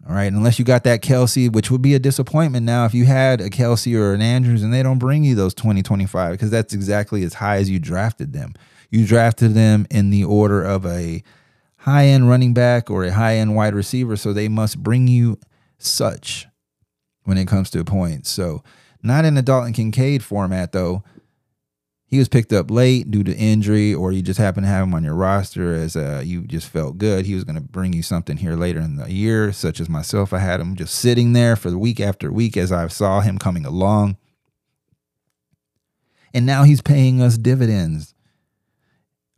[0.09, 0.33] All right.
[0.33, 3.51] Unless you got that Kelce, which would be a disappointment now if you had a
[3.51, 7.25] Kelce or an Andrews and they don't bring you those 20, 25, because that's exactly
[7.25, 8.55] as high as you drafted them.
[8.89, 11.25] You drafted them in the order of a
[11.79, 14.17] high end running back or a high end wide receiver.
[14.17, 15.41] So they must bring you
[15.79, 16.47] such
[17.25, 18.31] when it comes to points.
[18.31, 18.63] So
[19.03, 21.03] not in the Dalton Kincaid format, though
[22.09, 24.95] he was picked up late due to injury, or you just happen to have him
[24.95, 27.27] on your roster as uh, you just felt good.
[27.27, 30.33] He was going to bring you something here later in the year, such as myself.
[30.33, 33.39] I had him just sitting there for the week after week as I saw him
[33.39, 34.17] coming along.
[36.33, 38.15] And now he's paying us dividends.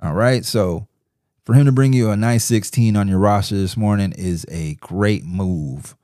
[0.03, 0.45] All right.
[0.45, 0.89] So
[1.45, 4.75] for him to bring you a nice 16 on your roster this morning is a
[4.75, 5.97] great move.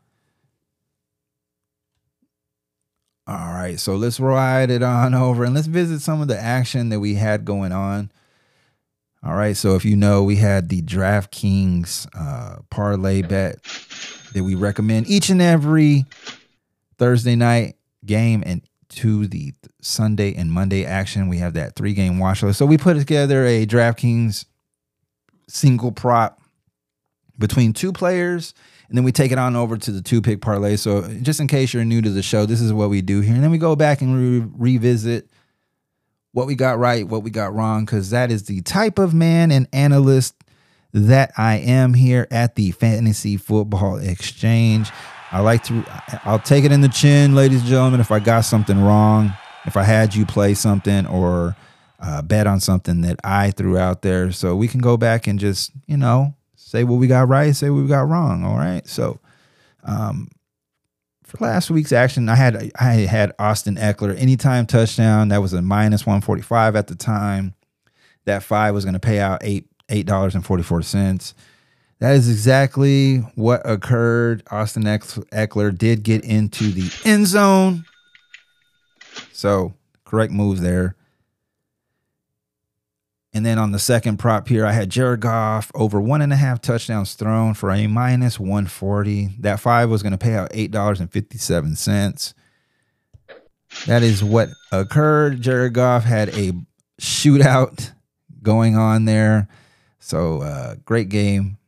[3.26, 6.90] All right, so let's ride it on over and let's visit some of the action
[6.90, 8.10] that we had going on.
[9.22, 13.62] All right, so if you know, we had the DraftKings uh, parlay bet
[14.34, 16.04] that we recommend each and every
[16.98, 18.60] Thursday night game and
[18.90, 21.28] to the Sunday and Monday action.
[21.28, 22.58] We have that three game watch list.
[22.58, 24.44] So we put together a DraftKings
[25.48, 26.40] single prop
[27.38, 28.54] between two players
[28.88, 30.76] and then we take it on over to the two pick parlay.
[30.76, 33.34] So just in case you're new to the show, this is what we do here.
[33.34, 35.28] And then we go back and re- revisit
[36.32, 39.50] what we got right, what we got wrong, because that is the type of man
[39.50, 40.34] and analyst
[40.92, 44.90] that I am here at the Fantasy Football Exchange.
[45.32, 45.84] I like to,
[46.24, 49.32] I'll take it in the chin, ladies and gentlemen, if I got something wrong,
[49.64, 51.56] if I had you play something or
[52.00, 54.30] uh, bet on something that I threw out there.
[54.30, 56.34] So we can go back and just, you know,
[56.64, 58.44] say what we got right, say what we got wrong.
[58.44, 58.86] All right.
[58.88, 59.20] So,
[59.84, 60.28] um,
[61.22, 65.28] for last week's action, I had I had Austin Ekeler anytime touchdown.
[65.28, 67.54] That was a minus one forty five at the time.
[68.24, 71.34] That five was going to pay out eight eight dollars and forty four cents.
[72.00, 74.42] That is exactly what occurred.
[74.50, 77.84] Austin Ekeler did get into the end zone.
[79.32, 79.74] So
[80.04, 80.96] correct moves there.
[83.34, 86.36] And then on the second prop here, I had Jared Goff over one and a
[86.36, 89.30] half touchdowns thrown for a minus 140.
[89.40, 92.34] That five was going to pay out $8.57.
[93.86, 95.40] That is what occurred.
[95.40, 96.52] Jared Goff had a
[97.00, 97.90] shootout
[98.40, 99.48] going on there.
[99.98, 101.58] So, uh, great game.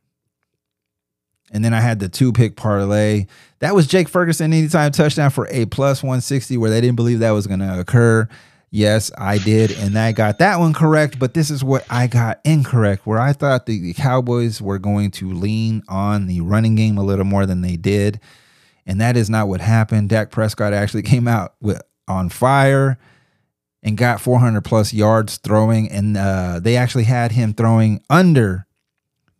[1.51, 3.25] And then I had the two pick parlay.
[3.59, 7.31] That was Jake Ferguson anytime touchdown for a plus 160, where they didn't believe that
[7.31, 8.29] was going to occur.
[8.69, 12.41] Yes, I did, and I got that one correct, but this is what I got
[12.43, 17.03] incorrect, where I thought the Cowboys were going to lean on the running game a
[17.03, 18.19] little more than they did.
[18.85, 20.09] And that is not what happened.
[20.09, 22.97] Dak Prescott actually came out with on fire
[23.83, 28.67] and got 400 plus yards throwing, and uh, they actually had him throwing under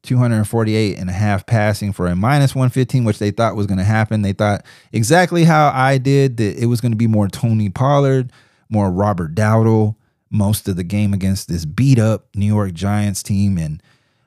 [0.04, 3.84] 248 and a half passing for a minus 115, which they thought was going to
[3.84, 4.22] happen.
[4.22, 8.32] They thought exactly how I did that it was going to be more Tony Pollard
[8.70, 9.96] more Robert Dowdle
[10.30, 13.58] most of the game against this beat up New York Giants team.
[13.58, 13.82] And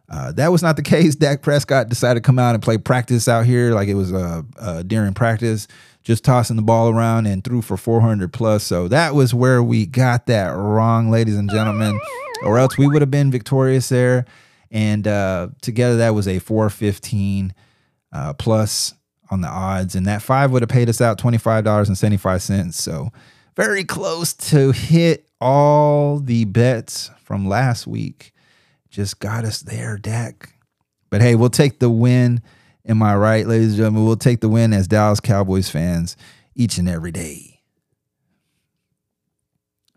[0.08, 1.14] uh, that was not the case.
[1.14, 4.42] Dak Prescott decided to come out and play practice out here like it was uh,
[4.58, 5.68] uh, during practice,
[6.02, 8.64] just tossing the ball around and threw for 400 plus.
[8.64, 12.00] So that was where we got that wrong, ladies and gentlemen,
[12.42, 14.24] or else we would have been victorious there.
[14.70, 17.52] And uh, together that was a 415
[18.12, 18.94] uh, plus
[19.30, 19.94] on the odds.
[19.94, 22.72] And that five would have paid us out $25.75.
[22.72, 23.10] So
[23.56, 28.32] very close to hit all the bets from last week.
[28.90, 30.54] Just got us there, Dak.
[31.10, 32.42] But hey, we'll take the win.
[32.86, 34.06] Am I right, ladies and gentlemen?
[34.06, 36.16] We'll take the win as Dallas Cowboys fans
[36.54, 37.60] each and every day.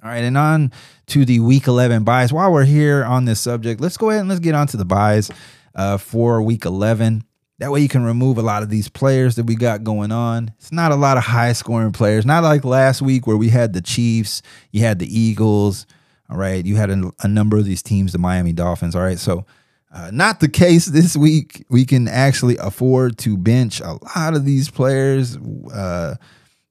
[0.03, 0.71] All right, and on
[1.07, 2.33] to the week 11 byes.
[2.33, 4.85] While we're here on this subject, let's go ahead and let's get on to the
[4.85, 5.31] byes
[5.75, 7.23] uh, for week 11.
[7.59, 10.51] That way you can remove a lot of these players that we got going on.
[10.57, 12.25] It's not a lot of high scoring players.
[12.25, 15.85] Not like last week where we had the Chiefs, you had the Eagles,
[16.29, 16.65] All right.
[16.65, 18.95] You had a, a number of these teams, the Miami Dolphins.
[18.95, 19.19] All right.
[19.19, 19.45] So,
[19.93, 21.63] uh, not the case this week.
[21.69, 25.37] We can actually afford to bench a lot of these players.
[25.37, 26.15] Uh,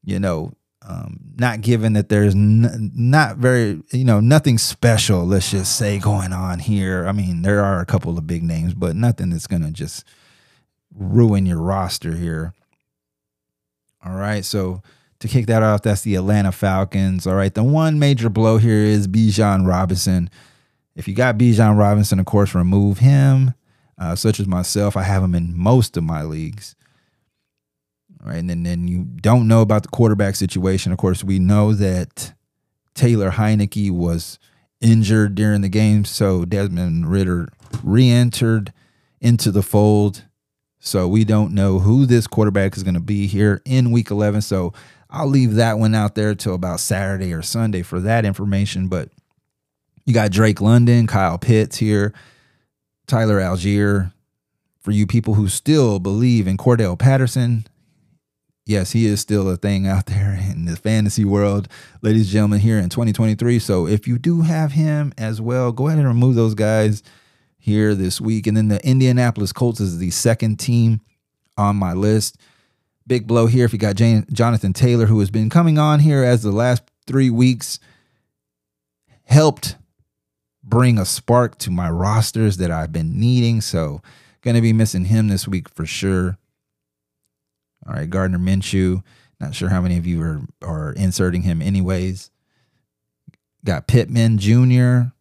[0.03, 0.53] you know,
[0.85, 6.01] um, not given that there's n- not very, you know, nothing special, let's just say,
[6.01, 7.07] going on here.
[7.07, 10.05] I mean, there are a couple of big names, but nothing that's going to just
[10.95, 12.55] ruin your roster here.
[14.05, 14.45] All right.
[14.45, 14.83] So
[15.21, 17.27] to kick that off, that's the Atlanta Falcons.
[17.27, 17.55] All right.
[17.55, 20.29] The one major blow here is Bijan Robinson.
[20.95, 23.55] If you got Bijan Robinson, of course, remove him.
[23.99, 26.75] Uh, such as myself, I have him in most of my leagues.
[28.21, 30.93] All right, and then, then you don't know about the quarterback situation.
[30.93, 32.33] Of course, we know that
[32.95, 34.39] Taylor Heinicke was
[34.81, 37.49] injured during the game, so Desmond Ridder
[37.83, 38.73] re-entered
[39.21, 40.25] into the fold.
[40.85, 44.43] So we don't know who this quarterback is going to be here in Week 11.
[44.43, 44.73] So
[45.09, 48.89] I'll leave that one out there till about Saturday or Sunday for that information.
[48.89, 49.09] But
[50.07, 52.13] you got Drake London, Kyle Pitts here,
[53.07, 54.13] Tyler Allgeier.
[54.81, 57.65] For you people who still believe in Cordarrelle Patterson,
[58.67, 61.69] yes, he is still a thing out there in the fantasy world,
[62.03, 63.61] ladies and gentlemen, here in 2023.
[63.61, 67.05] So if you do have him as well, go ahead and remove those guys
[67.63, 68.49] here this week.
[68.49, 71.01] And then the Indianapolis Colts is the second team
[71.57, 72.37] on my list.
[73.07, 76.43] Big blow here if you got Jonathan Taylor, who has been coming on here as
[76.43, 77.79] the last three weeks
[79.23, 79.77] helped
[80.65, 83.61] bring a spark to my rosters that I've been needing.
[83.61, 84.03] So,
[84.41, 86.39] going to be missing him this week for sure.
[87.87, 89.05] All right, Gardner Minshew.
[89.39, 92.33] Not sure how many of you are, are inserting him, anyways.
[93.65, 95.13] Got Pittman Jr.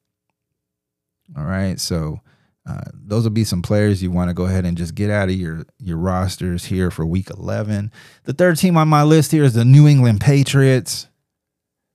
[1.38, 2.22] All right, so
[2.68, 5.30] uh, those will be some players you want to go ahead and just get out
[5.30, 7.92] of your your rosters here for Week 11.
[8.26, 11.08] The third team on my list here is the New England Patriots.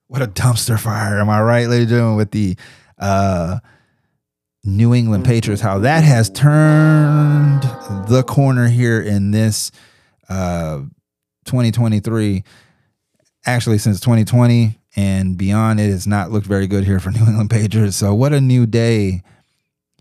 [0.08, 2.16] What a dumpster fire, am I right, ladies and gentlemen?
[2.16, 2.56] With the
[2.98, 3.58] uh,
[4.64, 7.62] New England Patriots, how that has turned
[8.08, 9.70] the corner here in this
[10.28, 10.78] uh,
[11.44, 12.42] 2023.
[13.44, 17.50] Actually, since 2020 and beyond, it has not looked very good here for New England
[17.50, 17.96] Patriots.
[17.96, 19.22] So, what a new day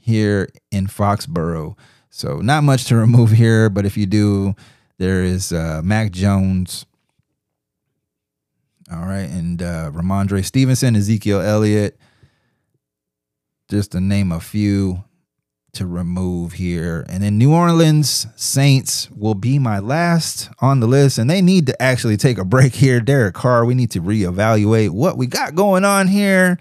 [0.06, 1.76] here in Foxborough.
[2.12, 4.56] So, not much to remove here, but if you do,
[5.00, 6.86] there is uh, Mac Jones.
[8.92, 12.00] All right, and uh, Rhamondre Stevenson, Ezekiel Elliott,
[13.68, 15.04] just to name a few
[15.74, 17.04] to remove here.
[17.10, 21.66] And then New Orleans Saints will be my last on the list, and they need
[21.66, 23.00] to actually take a break here.
[23.00, 26.60] Derek Carr, we need to reevaluate what we got going on here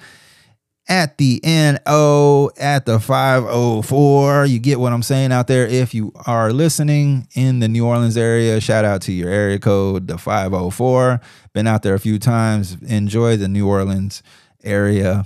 [0.89, 4.47] at the NO at the 504.
[4.47, 5.67] You get what I'm saying out there.
[5.67, 10.09] If you are listening in the New Orleans area, shout out to your area code,
[10.09, 11.21] the 504.
[11.53, 12.77] Been out there a few times.
[12.83, 14.23] Enjoy the New Orleans
[14.63, 15.25] area.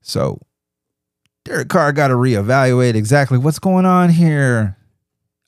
[0.00, 0.40] So,
[1.44, 4.76] Derek Carr got to reevaluate exactly what's going on here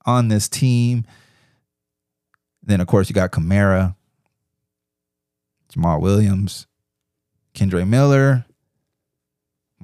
[0.04, 1.04] on this team.
[2.62, 3.94] Then, of course, you got Kamara,
[5.72, 6.66] Jamaal Williams,
[7.54, 8.45] Kendre Miller,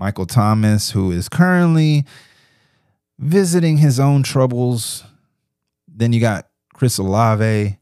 [0.03, 2.05] Michael Thomas, who is currently
[3.21, 5.05] visiting his own troubles.
[5.87, 7.79] Then you got Chris Olave,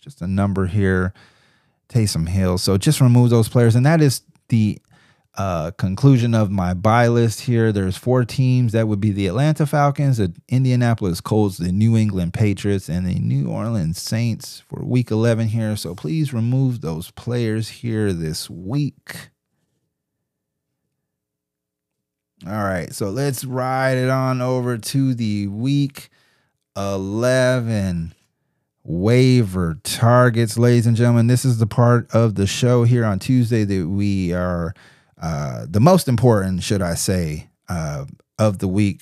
[0.00, 1.14] just a number here.
[1.88, 2.58] Taysom Hill.
[2.58, 3.76] So just remove those players.
[3.76, 4.80] And that is the
[5.36, 7.70] uh, conclusion of my bye list here.
[7.70, 8.72] There's four teams.
[8.72, 13.20] That would be the Atlanta Falcons, the Indianapolis Colts, the New England Patriots, and the
[13.20, 15.76] New Orleans Saints for week 11 here.
[15.76, 19.30] So please remove those players here this week.
[22.46, 26.10] All right, so let's ride it on over to the week
[26.76, 28.14] 11
[28.82, 31.26] waiver targets, ladies and gentlemen.
[31.26, 34.74] This is the part of the show here on Tuesday that we are
[35.22, 38.04] uh, the most important, should I say, uh,
[38.38, 39.00] of the week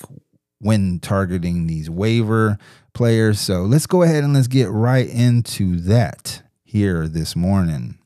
[0.61, 2.59] when targeting these waiver
[2.93, 3.41] players.
[3.41, 7.99] So let's go ahead and let's get right into that here this morning.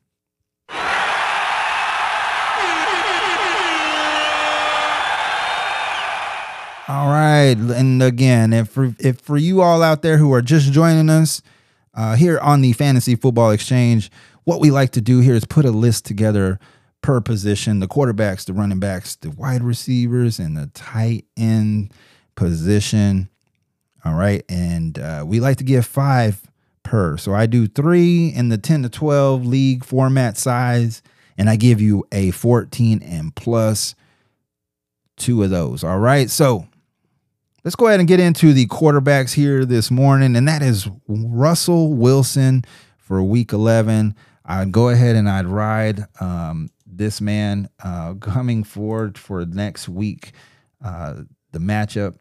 [6.88, 10.70] All right, and again, if for, if for you all out there who are just
[10.70, 11.42] joining us
[11.94, 14.08] uh, here on the Fantasy Football Exchange,
[14.44, 16.60] what we like to do here is put a list together
[17.02, 21.92] per position: the quarterbacks, the running backs, the wide receivers, and the tight end
[22.36, 23.30] position.
[24.04, 26.40] All right, and uh, we like to give five
[26.84, 27.16] per.
[27.16, 31.02] So I do three in the ten to twelve league format size,
[31.36, 33.96] and I give you a fourteen and plus
[35.16, 35.82] two of those.
[35.82, 36.68] All right, so
[37.66, 41.94] Let's go ahead and get into the quarterbacks here this morning, and that is Russell
[41.94, 42.64] Wilson
[42.96, 44.14] for week 11.
[44.44, 50.30] I'd go ahead and I'd ride um, this man uh, coming forward for next week,
[50.80, 52.14] uh, the matchup.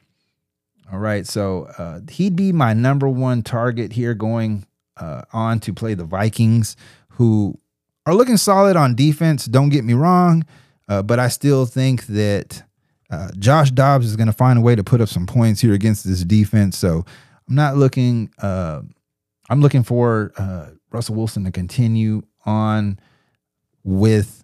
[0.91, 4.65] All right, so uh, he'd be my number one target here going
[4.97, 6.75] uh, on to play the Vikings,
[7.09, 7.59] who
[8.07, 9.45] are looking solid on defense.
[9.45, 10.43] Don't get me wrong,
[10.89, 12.63] uh, but I still think that
[13.11, 15.73] uh, Josh Dobbs is going to find a way to put up some points here
[15.73, 16.77] against this defense.
[16.77, 17.05] So
[17.47, 18.31] I'm not looking.
[18.41, 18.81] Uh,
[19.49, 22.99] I'm looking for uh, Russell Wilson to continue on
[23.83, 24.43] with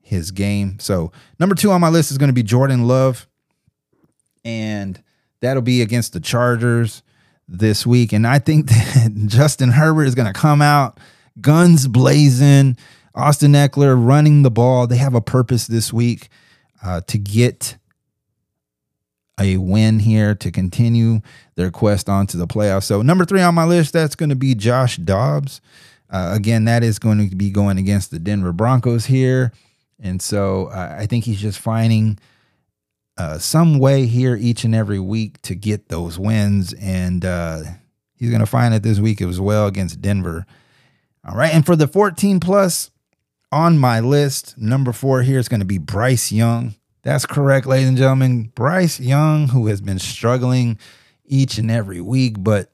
[0.00, 0.78] his game.
[0.78, 3.28] So number two on my list is going to be Jordan Love,
[4.44, 5.02] and
[5.40, 7.02] that'll be against the Chargers
[7.46, 8.12] this week.
[8.12, 10.98] And I think that Justin Herbert is going to come out
[11.40, 12.76] guns blazing.
[13.14, 14.86] Austin Ekeler running the ball.
[14.86, 16.28] They have a purpose this week
[16.82, 17.76] uh, to get
[19.40, 21.20] a win here to continue
[21.56, 22.84] their quest onto the playoffs.
[22.84, 25.60] So number three on my list, that's going to be Josh Dobbs.
[26.10, 29.52] Uh, again, that is going to be going against the Denver Broncos here,
[30.00, 32.18] and so uh, I think he's just finding
[33.16, 37.62] uh, some way here each and every week to get those wins, and uh,
[38.16, 40.46] he's going to find it this week as well against Denver.
[41.24, 42.90] All right, and for the 14 plus
[43.52, 46.74] on my list, number four here is going to be Bryce Young.
[47.02, 48.52] That's correct, ladies and gentlemen.
[48.54, 50.78] Bryce Young, who has been struggling
[51.24, 52.70] each and every week, but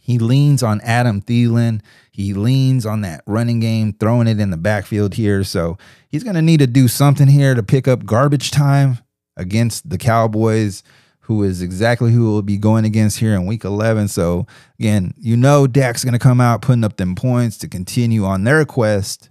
[0.00, 1.82] he leans on Adam Thielen.
[2.10, 5.44] He leans on that running game, throwing it in the backfield here.
[5.44, 5.76] So
[6.08, 8.98] he's going to need to do something here to pick up garbage time
[9.36, 10.82] against the Cowboys,
[11.20, 14.08] who is exactly who will be going against here in week 11.
[14.08, 14.46] So
[14.78, 18.44] again, you know Dak's going to come out putting up them points to continue on
[18.44, 19.28] their quest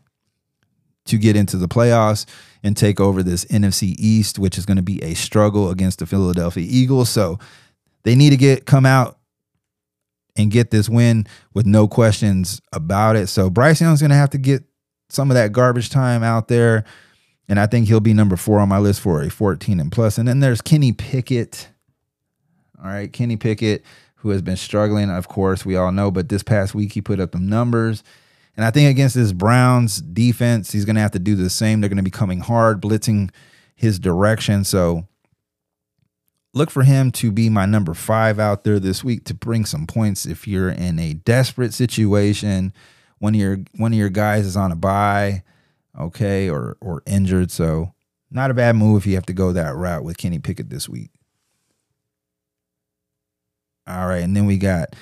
[1.05, 2.27] to get into the playoffs
[2.63, 6.05] and take over this NFC East, which is going to be a struggle against the
[6.05, 7.09] Philadelphia Eagles.
[7.09, 7.39] So
[8.03, 9.17] they need to get come out
[10.35, 13.27] and get this win with no questions about it.
[13.27, 14.63] So Bryce Young's going to have to get
[15.09, 16.85] some of that garbage time out there.
[17.47, 20.17] And I think he'll be number four on my list for a 14 and plus.
[20.17, 21.69] And then there's Kenny Pickett.
[22.81, 23.83] All right, Kenny Pickett,
[24.15, 27.19] who has been struggling, of course, we all know, but this past week he put
[27.19, 28.03] up the numbers.
[28.55, 31.79] And I think against this Browns defense, he's going to have to do the same.
[31.79, 33.31] They're going to be coming hard, blitzing
[33.75, 34.63] his direction.
[34.65, 35.07] So
[36.53, 39.87] look for him to be my number five out there this week to bring some
[39.87, 42.73] points if you're in a desperate situation.
[43.19, 45.43] One of your one of your guys is on a bye,
[45.97, 47.51] okay, or or injured.
[47.51, 47.93] So
[48.31, 50.87] not a bad move if you have to go that route with Kenny Pickett this
[50.87, 51.11] week.
[53.87, 54.95] All right, and then we got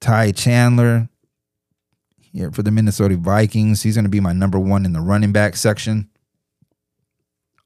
[0.00, 1.08] Ty Chandler
[2.32, 3.82] here for the Minnesota Vikings.
[3.82, 6.08] He's going to be my number one in the running back section.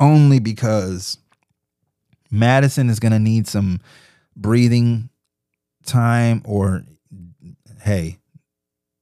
[0.00, 1.18] Only because
[2.30, 3.80] Madison is going to need some
[4.36, 5.10] breathing
[5.84, 6.84] time, or
[7.82, 8.18] hey,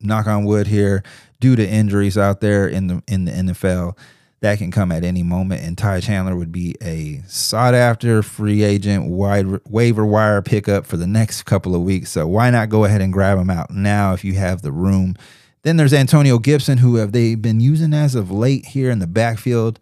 [0.00, 1.02] knock on wood here,
[1.38, 3.96] due to injuries out there in the in the NFL,
[4.40, 5.62] that can come at any moment.
[5.62, 10.96] And Ty Chandler would be a sought after free agent wide waiver wire pickup for
[10.96, 12.11] the next couple of weeks.
[12.11, 15.16] So why not go ahead and grab him out now if you have the room?
[15.62, 19.06] Then there's Antonio Gibson, who have they been using as of late here in the
[19.06, 19.78] backfield,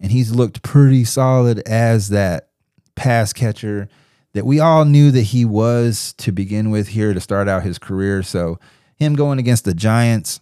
[0.00, 2.48] and he's looked pretty solid as that
[2.96, 3.88] pass catcher
[4.32, 7.78] that we all knew that he was to begin with here to start out his
[7.78, 8.22] career.
[8.22, 8.58] So
[8.96, 10.40] him going against the Giants,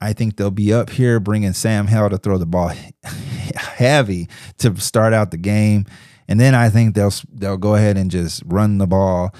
[0.00, 2.72] I think they'll be up here bringing Sam Howell to throw the ball
[3.54, 4.28] heavy
[4.58, 5.84] to start out the game,
[6.26, 9.34] and then I think they'll they'll go ahead and just run the ball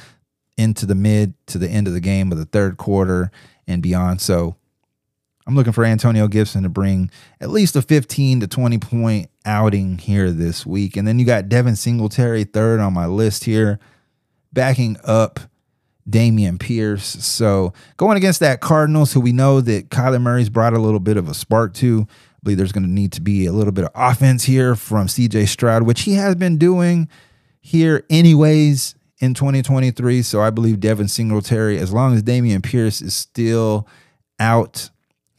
[0.59, 3.31] into the mid to the end of the game of the third quarter
[3.71, 4.21] and beyond.
[4.21, 4.57] So
[5.47, 7.11] I'm looking for Antonio Gibson to bring
[7.41, 10.97] at least a 15 to 20 point outing here this week.
[10.97, 13.79] And then you got Devin Singletary third on my list here,
[14.53, 15.41] backing up
[16.09, 17.05] Dameon Pierce.
[17.05, 21.17] So going against that Cardinals, who we know that Kyler Murray's brought a little bit
[21.17, 22.07] of a spark to.
[22.11, 25.07] I believe there's going to need to be a little bit of offense here from
[25.09, 27.09] CJ Stroud, which he has been doing
[27.61, 30.23] here anyways in 2023.
[30.23, 33.87] So I believe Devin Singletary, as long as Dameon Pierce is still
[34.39, 34.91] out,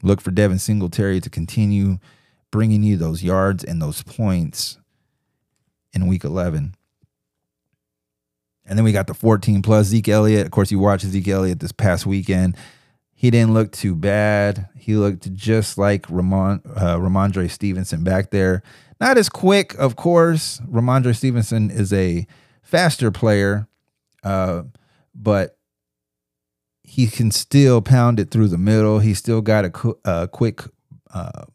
[0.03, 1.97] look for Devin Singletary to continue
[2.51, 4.77] bringing you those yards and those points
[5.93, 6.75] in week 11.
[8.65, 10.45] And then we got the 14 plus Zeke Elliott.
[10.45, 12.55] Of course, you watched Zeke Elliott this past weekend.
[13.13, 14.69] He didn't look too bad.
[14.77, 18.63] He looked just like Ramon, uh, Rhamondre Stevenson back there.
[18.99, 20.61] Not as quick, of course.
[20.69, 22.25] Rhamondre Stevenson is a
[22.61, 23.67] faster player,
[24.23, 24.63] uh,
[25.13, 25.57] but
[26.83, 28.99] he can still pound it through the middle.
[28.99, 30.61] He still got a, a quick
[31.13, 31.45] uh,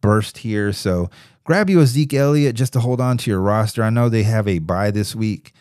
[0.00, 0.72] burst here.
[0.72, 1.10] So
[1.44, 3.82] grab you a Zeke Elliott just to hold on to your roster.
[3.82, 5.52] I know they have a bye this week.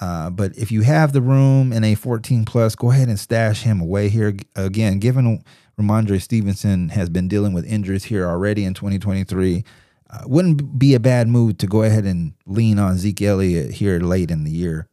[0.00, 3.62] Uh, but if you have the room in a 14 plus, go ahead and stash
[3.62, 4.36] him away here.
[4.54, 5.42] Again, given
[5.78, 9.64] Rhamondre Stevenson has been dealing with injuries here already in 2023.
[10.10, 13.98] Uh, wouldn't be a bad move to go ahead and lean on Zeke Elliott here
[14.00, 14.88] late in the year.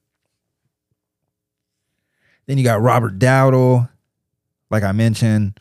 [2.48, 3.90] Then you got Robert Dowdle.
[4.70, 5.60] Like I mentioned,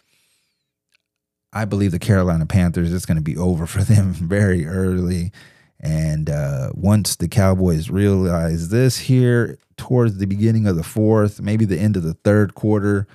[1.52, 5.32] I believe the Carolina Panthers, it's going to be over for them very early.
[5.80, 11.64] And uh, once the Cowboys realize this here towards the beginning of the fourth, maybe
[11.64, 13.06] the end of the third quarter,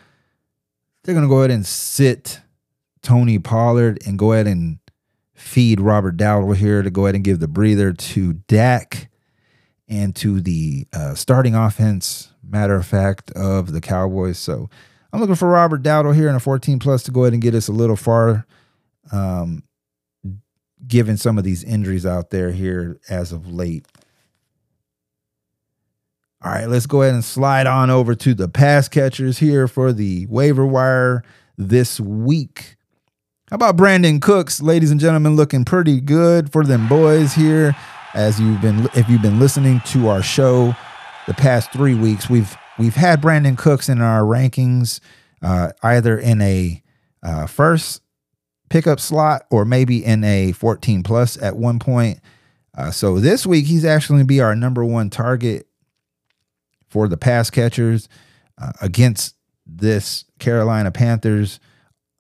[1.04, 2.42] they're going to go ahead and sit
[3.02, 4.80] Tony Pollard and go ahead and
[5.34, 9.09] feed Robert Dowdle here to go ahead and give the breather to Dak
[9.90, 14.38] and to the uh, starting offense, matter of fact, of the Cowboys.
[14.38, 14.70] So
[15.12, 17.56] I'm looking for Robert Dowdle here in a 14 plus to go ahead and get
[17.56, 18.46] us a little far,
[19.12, 19.64] um,
[20.88, 23.88] given some of these injuries out there here as of late.
[26.42, 29.92] All right, let's go ahead and slide on over to the pass catchers here for
[29.92, 31.24] the waiver wire
[31.58, 32.78] this week.
[33.50, 37.76] How about Brandin Cooks, ladies and gentlemen, looking pretty good for them boys here.
[38.14, 40.76] As you've been, if you've been listening to our show
[41.28, 45.00] the past three weeks, we've we've had Brandin Cooks in our rankings,
[45.42, 46.82] uh, either in a
[47.22, 48.02] uh, first
[48.70, 52.20] pickup slot or maybe in a 14 plus at one point.
[52.78, 55.68] Uh, so this week he's actually going to be our number one target
[56.88, 58.08] for the pass catchers
[58.58, 59.36] uh, against
[59.66, 61.60] this Carolina Panthers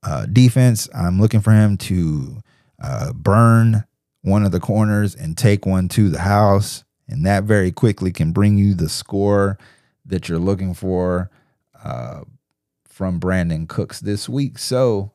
[0.03, 0.89] uh, defense.
[0.93, 2.41] I'm looking for him to
[2.81, 3.85] uh, burn
[4.21, 6.83] one of the corners and take one to the house.
[7.07, 9.57] And that very quickly can bring you the score
[10.05, 11.29] that you're looking for
[11.83, 12.21] uh,
[12.87, 14.57] from Brandin Cooks this week.
[14.57, 15.11] So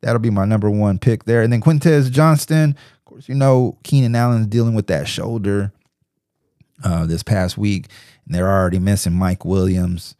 [0.00, 1.42] that'll be my number one pick there.
[1.42, 5.72] And then Quintez Johnston, of course, you know, Keenan Allen's dealing with that shoulder
[6.84, 7.86] uh, this past week,
[8.24, 10.14] and they're already missing Mike Williams.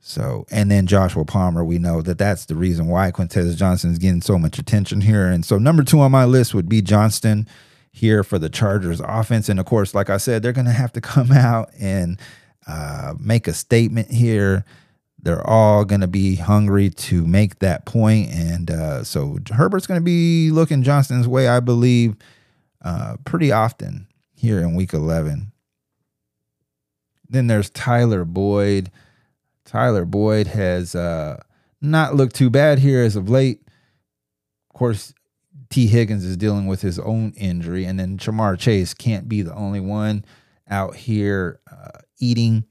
[0.00, 3.98] So, and then Joshua Palmer, we know that that's the reason why Quintez Johnston is
[3.98, 5.26] getting so much attention here.
[5.26, 7.48] And so, number two on my list would be Johnston
[7.90, 9.48] here for the Chargers offense.
[9.48, 12.18] And of course, like I said, they're going to have to come out and
[12.66, 14.64] uh, make a statement here.
[15.20, 18.30] They're all going to be hungry to make that point.
[18.30, 22.14] And uh, so, Herbert's going to be looking Johnston's way, I believe,
[22.82, 25.50] uh, pretty often here in week 11.
[27.28, 28.90] Then there's Tyler Boyd.
[29.68, 31.42] Tyler Boyd has uh,
[31.82, 33.60] not looked too bad here as of late.
[34.70, 35.12] Of course,
[35.68, 39.54] Tee Higgins is dealing with his own injury, and then Ja'Marr Chase can't be the
[39.54, 40.24] only one
[40.70, 42.64] out here uh, eating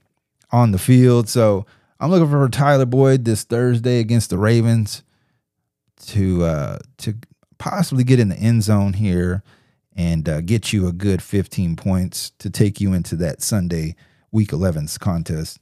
[0.50, 1.28] on the field.
[1.28, 1.66] So
[2.00, 5.04] I'm looking for Tyler Boyd this Thursday against the Ravens
[6.06, 7.14] to uh, to
[7.58, 9.44] possibly get in the end zone here
[9.94, 13.94] and uh, get you a good 15 points to take you into that Sunday
[14.32, 15.60] Week 11's contest.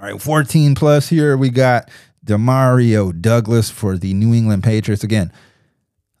[0.00, 1.36] All right, 14 plus here.
[1.36, 1.88] We got
[2.26, 5.04] Demario Douglas for the New England Patriots.
[5.04, 5.32] Again,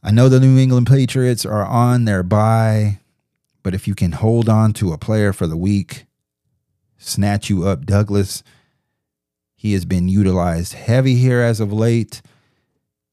[0.00, 3.00] I know the New England Patriots are on their bye,
[3.64, 6.06] but if you can hold on to a player for the week,
[6.98, 8.44] snatch you up Douglas.
[9.56, 12.22] He has been utilized heavy here as of late.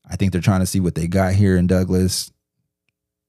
[0.08, 2.32] I think they're trying to see what they got here in Douglas.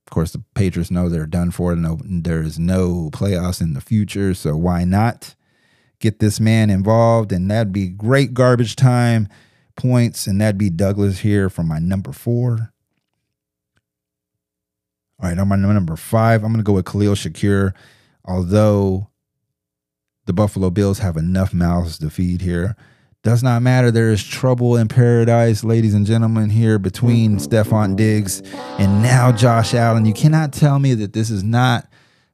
[0.07, 1.75] Of course, the Patriots know they're done for.
[1.77, 5.35] No, there is no playoffs in the future, so why not
[6.03, 7.33] get this man involved?
[7.33, 9.29] And that'd be great garbage time
[9.77, 12.73] points, and that'd be Douglas here for my number four.
[15.19, 17.73] All right, on my number five, I'm going to go with Khalil Shakir.
[18.25, 19.09] Although
[20.27, 22.77] the Buffalo Bills have enough mouths to feed here.
[23.25, 23.91] Does not matter.
[23.91, 28.43] There is trouble in paradise, ladies and gentlemen, here between Stefon Diggs
[28.79, 30.07] and now Josh Allen.
[30.07, 31.87] You cannot tell me that this is not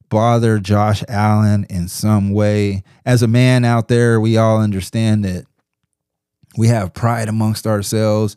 [0.09, 2.82] bother Josh Allen in some way.
[3.04, 5.44] As a man out there, we all understand that
[6.56, 8.36] we have pride amongst ourselves.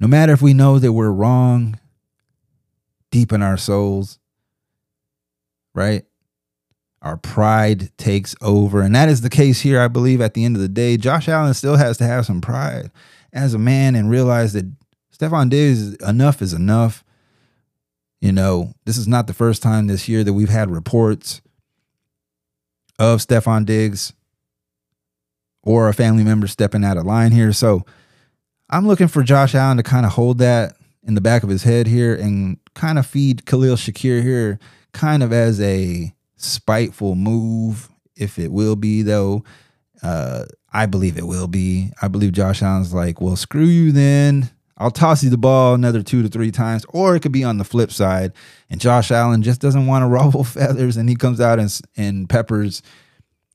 [0.00, 1.78] No matter if we know that we're wrong
[3.10, 4.18] deep in our souls,
[5.74, 6.04] right?
[7.02, 8.80] our pride takes over.
[8.80, 10.96] And that is the case here, I believe, at the end of the day.
[10.96, 12.90] Josh Allen still has to have some pride
[13.32, 14.70] as a man and realize that
[15.16, 17.04] Stefon Diggs, enough is enough.
[18.22, 21.42] You know, this is not the first time this year that we've had reports
[22.96, 24.12] of Stefon Diggs
[25.64, 27.52] or a family member stepping out of line here.
[27.52, 27.84] So
[28.70, 31.64] I'm looking for Josh Allen to kind of hold that in the back of his
[31.64, 34.60] head here and kind of feed Khalil Shakir here,
[34.92, 37.88] kind of as a spiteful move.
[38.14, 39.42] If it will be though,
[40.00, 41.90] uh, I believe it will be.
[42.00, 44.48] I believe Josh Allen's like, well, screw you then.
[44.78, 47.58] I'll toss you the ball another two to three times, or it could be on
[47.58, 48.32] the flip side.
[48.70, 52.28] And Josh Allen just doesn't want to ruffle feathers, and he comes out and, and
[52.28, 52.82] peppers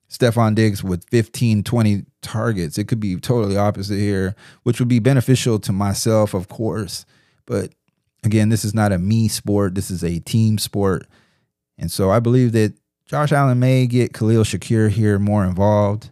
[0.09, 2.77] Stefon Diggs with 15, 20 targets.
[2.77, 7.05] It could be totally opposite here, which would be beneficial to myself, of course.
[7.45, 7.73] But
[8.23, 9.75] again, this is not a me sport.
[9.75, 11.07] This is a team sport.
[11.77, 12.73] And so I believe that
[13.05, 16.09] Josh Allen may get Khalil Shakir here more involved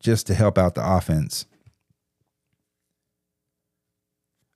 [0.00, 1.46] just to help out the offense.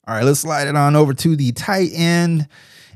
[0.07, 2.47] All right, let's slide it on over to the tight end.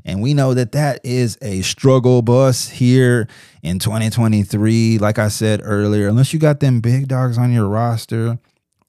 [0.05, 3.27] And we know that that is a struggle bus here
[3.63, 4.97] in 2023.
[4.99, 8.39] Like I said earlier, unless you got them big dogs on your roster,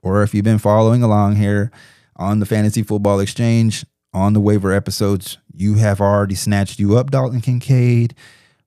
[0.03, 1.71] or if you've been following along here
[2.16, 7.11] on the Fantasy Football Exchange on the waiver episodes, you have already snatched you up,
[7.11, 8.14] Dalton Kincaid,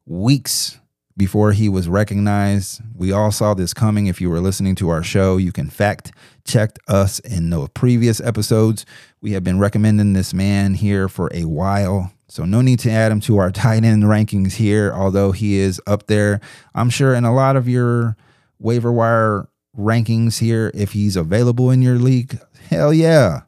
[0.05, 0.79] weeks
[1.15, 2.81] before he was recognized.
[2.95, 4.07] We all saw this coming.
[4.07, 6.11] If you were listening to our show, you can fact
[6.45, 8.85] check us in the previous episodes.
[9.21, 12.11] We have been recommending this man here for a while.
[12.27, 15.81] So no need to add him to our tight end rankings here, although he is
[15.85, 16.39] up there.
[16.73, 18.17] I'm sure in a lot of your
[18.59, 19.47] waiver wire
[19.77, 22.39] rankings here, if he's available in your league,
[22.69, 23.41] hell yeah.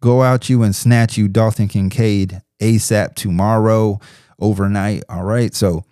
[0.00, 4.00] Go out you and snatch you Dalton Kincaid ASAP tomorrow,
[4.38, 5.04] overnight.
[5.08, 5.54] All right.
[5.54, 5.84] So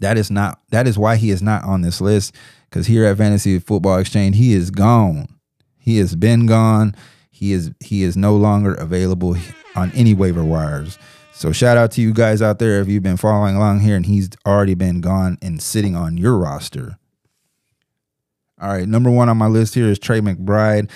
[0.00, 2.34] that is not that is why he is not on this list.
[2.68, 5.28] Because here at Fantasy Football Exchange, he is gone.
[5.78, 6.94] He has been gone.
[7.30, 9.36] He is he is no longer available
[9.74, 10.98] on any waiver wires.
[11.32, 14.06] So shout out to you guys out there if you've been following along here and
[14.06, 16.96] he's already been gone and sitting on your roster.
[18.58, 20.90] All right, number one on my list here is Trey McBride.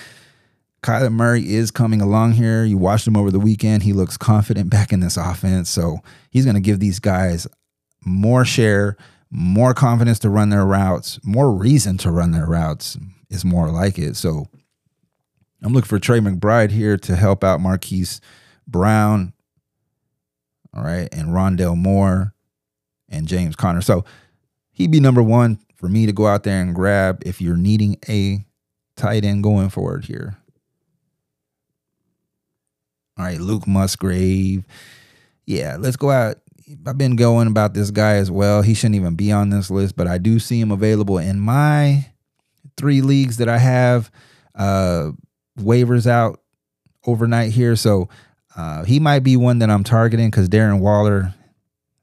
[0.83, 2.65] Kyler Murray is coming along here.
[2.65, 3.83] You watched him over the weekend.
[3.83, 5.69] He looks confident back in this offense.
[5.69, 5.99] So
[6.31, 7.47] he's going to give these guys
[8.05, 8.97] more share,
[9.31, 12.97] more confidence to run their routes, more reason to run their routes
[13.29, 14.17] is more like it.
[14.17, 14.49] So
[15.63, 18.21] I'm looking for Trey McBride here to help out Marquise
[18.67, 19.33] Brown.
[20.75, 21.09] All right.
[21.13, 22.35] And Rondale Moore
[23.09, 23.83] and James Conner.
[23.83, 24.05] So
[24.73, 27.97] he'd be number one for me to go out there and grab if you're needing
[28.09, 28.45] a
[28.97, 30.37] tight end going forward here.
[33.19, 34.65] All right, Luke Musgrave.
[35.45, 36.37] Yeah, let's go out.
[36.87, 38.63] I've been going about this guy as well.
[38.63, 42.07] He shouldn't even be on this list, but I do see him available in my
[42.77, 44.11] three leagues that I have
[44.55, 45.11] uh,
[45.59, 46.41] waivers out
[47.07, 47.75] overnight here.
[47.77, 48.09] So
[48.57, 51.35] uh, he might be one that I'm targeting because Darren Waller,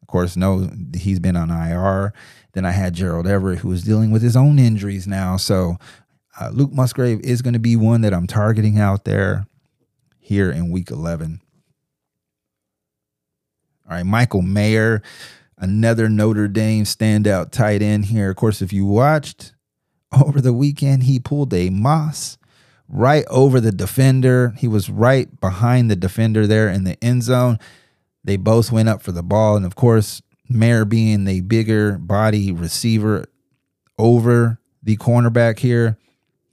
[0.02, 2.14] of course, knows he's been on IR.
[2.54, 5.38] Then I had Gerald Everett, who is dealing with his own injuries now.
[5.38, 5.78] So
[6.40, 9.48] uh, Luke Musgrave is going to be one that I'm targeting out there
[10.20, 11.42] here in week 11.
[13.90, 15.02] All right, Michael Mayer,
[15.58, 18.30] another Notre Dame standout tight end here.
[18.30, 19.54] Of course, if you watched
[20.12, 22.38] over the weekend, he pulled a Moss
[22.90, 24.54] right over the defender.
[24.58, 27.60] He was right behind the defender there in the end zone.
[28.26, 29.56] They both went up for the ball.
[29.56, 33.26] And of course, Mayer being the bigger body receiver
[33.98, 35.98] over the cornerback here,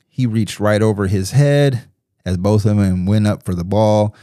[0.08, 1.88] he reached right over his head
[2.24, 4.14] as both of them went up for the ball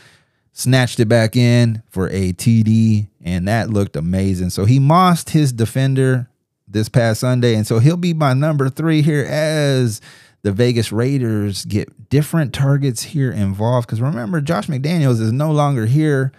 [0.53, 4.49] snatched it back in for a TD, and that looked amazing.
[4.49, 6.29] So he mossed his defender
[6.67, 10.01] this past Sunday, and so he'll be my number three here as
[10.43, 13.87] the Vegas Raiders get different targets here involved.
[13.87, 16.31] Because remember, Josh McDaniels is no longer here.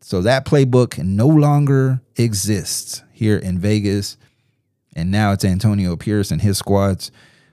[0.00, 4.16] So that playbook no longer exists here in Vegas.
[4.94, 7.10] And now it's Antonio Pierce and his squads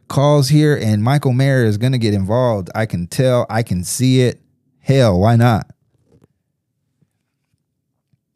[0.08, 2.70] calls here, and Michael Mayer is going to get involved.
[2.76, 4.40] I can tell, I can see it.
[4.84, 5.72] Hell, why not?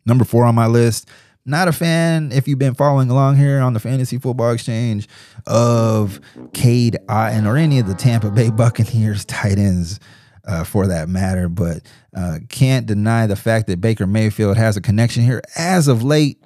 [0.06, 1.10] Number four on my list.
[1.46, 5.08] Not a fan, if you've been following along here on the Fantasy Football Exchange,
[5.46, 6.20] of
[6.54, 10.00] Cade Otton or any of the Tampa Bay Buccaneers tight ends
[10.46, 11.50] uh, for that matter.
[11.50, 11.84] But
[12.16, 16.42] uh, can't deny the fact that Baker Mayfield has a connection here as of late,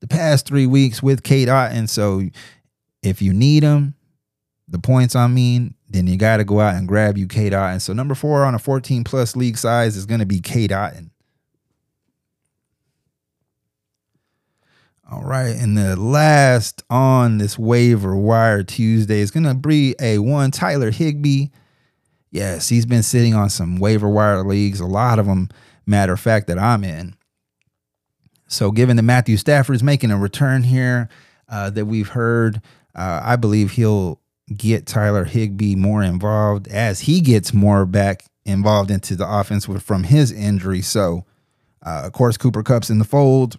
[0.00, 1.88] the past three weeks with Cade Otton.
[1.88, 2.22] So
[3.02, 3.94] if you need him,
[4.68, 7.80] the points I mean, then you got to go out and grab you Cade Otton.
[7.80, 11.10] So number four on a 14 plus league size is going to be Cade Otton.
[15.10, 20.18] All right, and the last on this waiver wire Tuesday is going to be a
[20.18, 21.46] one Tyler Higbee.
[22.30, 25.48] Yes, he's been sitting on some waiver wire leagues, a lot of them,
[25.86, 27.16] matter of fact, that I'm in.
[28.48, 31.08] So, given that Matthew Stafford is making a return here
[31.48, 32.60] uh, that we've heard,
[32.94, 34.20] uh, I believe he'll
[34.56, 39.82] get Tyler Higbee more involved as he gets more back involved into the offense with,
[39.82, 40.80] from his injury.
[40.80, 41.24] So,
[41.84, 43.58] uh, of course, Cooper Kupp's in the fold,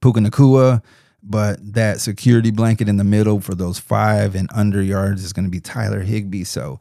[0.00, 0.82] Puka Nacua,
[1.22, 5.44] but that security blanket in the middle for those five and under yards is going
[5.44, 6.44] to be Tyler Higbee.
[6.44, 6.78] So,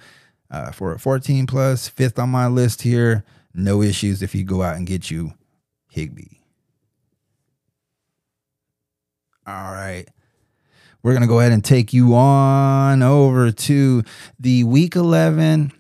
[0.51, 4.61] uh, for a 14 plus, fifth on my list here, no issues if you go
[4.61, 5.33] out and get you
[5.89, 6.39] Higbee.
[9.47, 10.05] All right.
[11.05, 14.01] We're going to go ahead and take you on over to
[14.39, 15.71] the week 11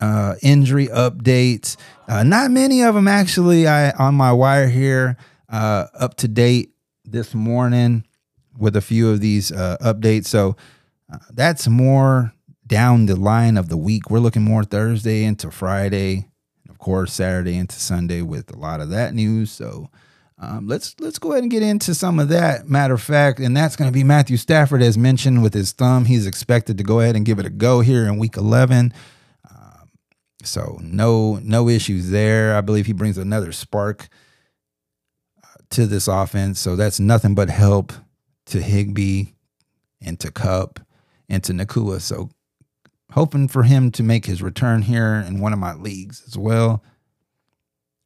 [0.00, 1.76] uh, injury updates.
[2.06, 3.66] Uh, not many of them actually.
[3.66, 5.16] I on my wire here
[5.48, 6.70] uh, up to date
[7.04, 8.04] this morning
[8.56, 10.26] with a few of these uh, updates.
[10.26, 10.54] So
[11.12, 12.32] uh, that's more
[12.64, 14.08] down the line of the week.
[14.08, 16.28] We're looking more Thursday into Friday,
[16.68, 19.50] of course Saturday into Sunday with a lot of that news.
[19.50, 19.90] So
[20.42, 22.66] um, let's let's go ahead and get into some of that.
[22.66, 26.06] Matter of fact, and that's going to be Matthew Stafford, as mentioned with his thumb.
[26.06, 28.94] He's expected to go ahead and give it a go here in Week 11.
[29.50, 29.90] Um,
[30.42, 32.56] so no no issues there.
[32.56, 34.08] I believe he brings another spark
[35.44, 36.58] uh, to this offense.
[36.58, 37.92] So that's nothing but help
[38.46, 39.32] to Higbee
[40.00, 40.80] and to Kupp
[41.28, 42.00] and to Nacua.
[42.00, 42.30] So
[43.12, 46.82] hoping for him to make his return here in one of my leagues as well.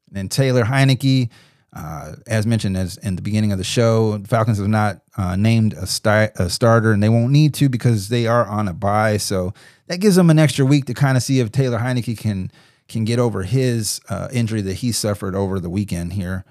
[0.08, 1.30] And then Taylor Heinicke
[1.74, 5.74] uh, as mentioned as in the beginning of the show, Falcons have not uh, named
[5.74, 5.88] a,
[6.38, 9.16] a, starter, and they won't need to because they are on a bye.
[9.16, 9.52] So
[9.88, 12.50] that gives them an extra week to kind of see if Taylor Heinicke can
[12.86, 16.44] can get over his uh, injury that he suffered over the weekend here.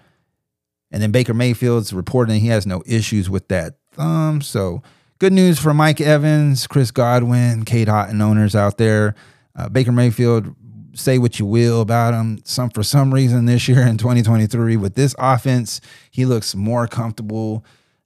[0.91, 4.41] And then Baker Mayfield's reporting he has no issues with that thumb.
[4.41, 4.81] So
[5.19, 9.15] good news for Mike Evans, Chris Godwin, Cade Otton owners out there.
[9.55, 10.55] Uh, Baker Mayfield
[10.93, 12.39] say what you will about him.
[12.43, 15.81] Some for some reason this year in 2023 with this offense,
[16.11, 17.65] he looks more comfortable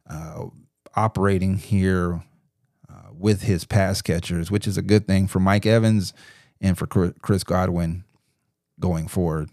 [0.09, 0.45] uh,
[0.95, 2.23] operating here
[2.89, 6.13] uh, with his pass catchers, which is a good thing for Mike Evans
[6.61, 8.03] and for Chris Godwin
[8.79, 9.49] going forward.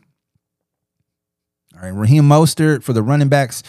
[1.75, 3.63] All right, Raheem Mostert for the running backs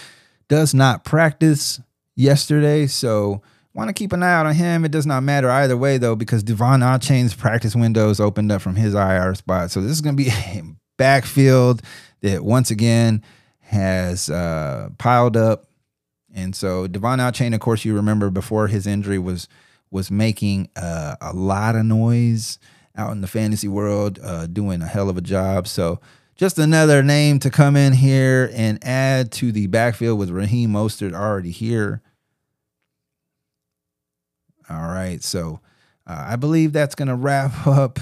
[0.48, 1.82] does not practice
[2.16, 3.42] yesterday, so
[3.76, 4.86] want to keep an eye out on him.
[4.86, 8.76] It does not matter either way, though, because De'Von Achane's practice windows opened up from
[8.76, 9.70] his IR spot.
[9.70, 10.64] So this is going to be a
[10.98, 11.82] backfield
[12.22, 13.22] that once again
[13.60, 15.66] has uh, piled up.
[16.34, 19.48] And so De'Von Achane, of course, you remember before his injury was
[19.92, 22.58] was making uh, a lot of noise
[22.98, 25.68] out in the fantasy world, uh, doing a hell of a job.
[25.68, 26.02] So
[26.36, 31.14] just another name to come in here and add to the backfield with Raheem Mostert
[31.14, 32.02] already here.
[34.70, 35.24] All right.
[35.24, 35.60] So
[36.08, 38.00] uh, I believe that's going to wrap up.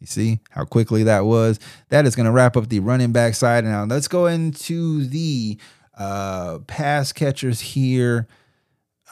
[0.00, 1.58] You see how quickly that was?
[1.88, 3.64] That is going to wrap up the running back side.
[3.64, 5.58] Now let's go into the
[5.96, 8.28] uh, pass catchers here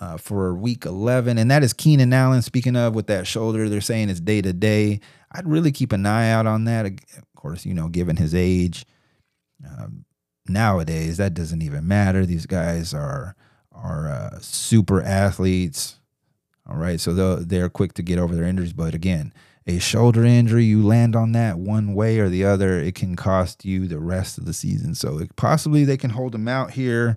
[0.01, 1.39] uh, for week 11.
[1.39, 2.43] And that is Keenan Allen.
[2.43, 5.01] Speaking of with that shoulder, they're saying it's day to day.
[5.33, 6.87] I'd really keep an eye out on that.
[6.87, 8.87] Of course, you know, given his age.
[9.67, 10.05] Um,
[10.47, 12.25] nowadays, that doesn't even matter.
[12.25, 13.35] These guys are
[13.73, 15.99] are uh, super athletes
[16.69, 17.01] all right.
[17.01, 18.73] So they're, quick to get over their injuries.
[18.73, 19.33] But again,
[19.67, 23.65] a shoulder injury, you land on that one way or the other, it can cost
[23.65, 24.95] you the rest of the season.
[24.95, 27.17] So it, possibly they can hold them out here,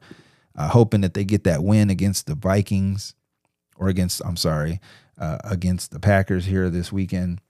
[0.56, 3.14] uh, hoping that they get that win against the Vikings
[3.78, 4.80] or against, I'm sorry,
[5.18, 7.42] uh, against the Packers here this weekend.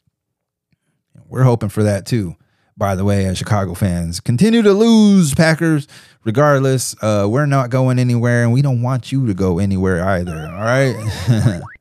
[1.27, 2.35] We're hoping for that too.
[2.77, 5.85] By the way, as Chicago fans, continue to lose Packers.
[6.23, 10.47] Regardless, uh, we're not going anywhere, and we don't want you to go anywhere either.
[10.47, 11.61] All right.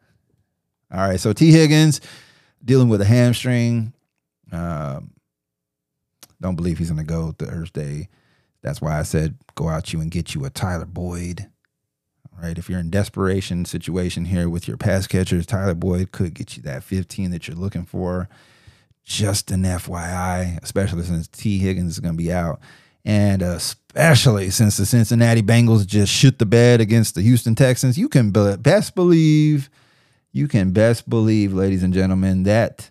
[0.93, 1.21] All right.
[1.21, 2.01] So Tee Higgins
[2.65, 3.93] dealing with a hamstring.
[4.53, 5.13] Um,
[6.41, 8.09] don't believe he's going to go Thursday.
[8.63, 11.49] That's why I said go out you and get you a Tyler Boyd.
[12.33, 12.57] All right.
[12.57, 16.63] If you're in desperation situation here with your pass catchers, Tyler Boyd could get you
[16.63, 18.29] that 15 that you're looking for.
[19.05, 22.61] Just an FYI, especially since Tee Higgins is going to be out.
[23.05, 28.09] And especially since the Cincinnati Bengals just shoot the bed against the Houston Texans, you
[28.09, 29.69] can best believe–
[30.33, 32.91] you can best believe, ladies and gentlemen, that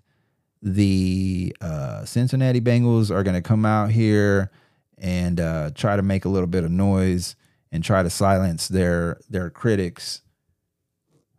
[0.62, 4.52] the uh, Cincinnati Bengals are going to come out here
[4.98, 7.36] and uh, try to make a little bit of noise
[7.72, 10.22] and try to silence their their critics.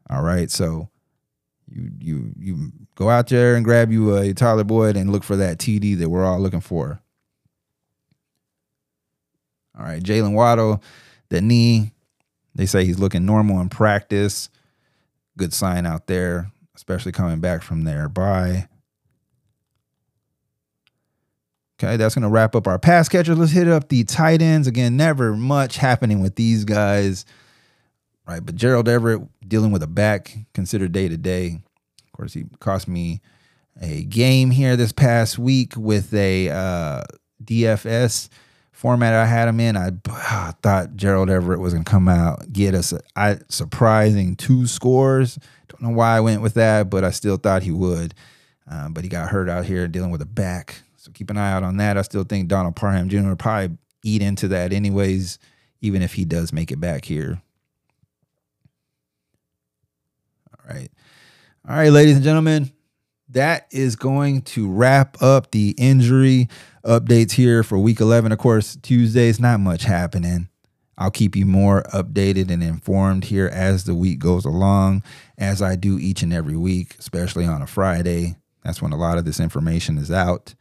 [0.08, 0.88] All right, so
[1.68, 5.36] you you you go out there and grab you a Tyler Boyd and look for
[5.36, 7.00] that TD that we're all looking for.
[9.76, 10.82] All right, Jaylen Waddle,
[11.28, 11.92] the knee.
[12.54, 14.48] They say he's looking normal in practice
[15.38, 18.08] good sign out there, especially coming back from there.
[18.08, 18.68] bye.
[21.80, 23.38] Okay, that's going to wrap up our pass catchers.
[23.38, 24.66] Let's hit up the tight ends.
[24.66, 27.24] Again, never much happening with these guys.
[28.26, 31.60] Right, but Gerald Everett dealing with a back considered day to day.
[32.04, 33.22] Of course, he cost me
[33.80, 37.04] a game here this past week with a uh,
[37.44, 38.28] DFS
[38.78, 42.52] format I had him in, I, I thought Gerald Everett was going to come out,
[42.52, 45.36] get us a, I, surprising two scores.
[45.66, 48.14] Don't know why I went with that, but I still thought he would.
[48.70, 50.76] Um, but he got hurt out here dealing with a back.
[50.96, 51.98] So keep an eye out on that.
[51.98, 53.28] I still think Donald Parham Jr.
[53.28, 55.40] will probably eat into that anyways,
[55.80, 57.42] even if he does make it back here.
[60.52, 60.90] All right.
[61.68, 62.70] All right, ladies and gentlemen,
[63.30, 66.48] that is going to wrap up the injury
[66.84, 68.32] updates here for week 11.
[68.32, 70.48] Of course, Tuesdays, not much happening.
[70.96, 75.04] I'll keep you more updated and informed here as the week goes along,
[75.36, 78.36] as I do each and every week, especially on a Friday.
[78.64, 80.54] That's when a lot of this information is out.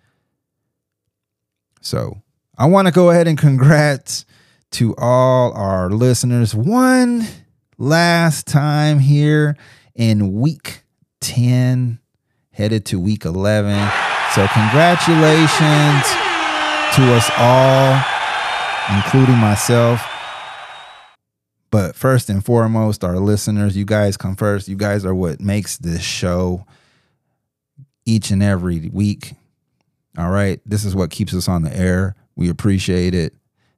[1.81, 2.21] So
[2.57, 4.25] I want to go ahead and congrats
[4.71, 6.53] to all our listeners.
[6.53, 7.25] One
[7.77, 9.57] last time here
[9.95, 10.83] in week
[11.21, 11.99] 10,
[12.57, 13.71] headed to week 11.
[14.33, 16.05] So, congratulations
[16.95, 18.01] to us all,
[18.97, 20.01] including myself.
[21.69, 24.67] But first and foremost, our listeners, you guys come first.
[24.67, 26.65] You guys are what makes this show
[28.05, 29.33] each and every week.
[30.17, 30.59] All right.
[30.65, 32.15] This is what keeps us on the air.
[32.35, 33.35] We appreciate it.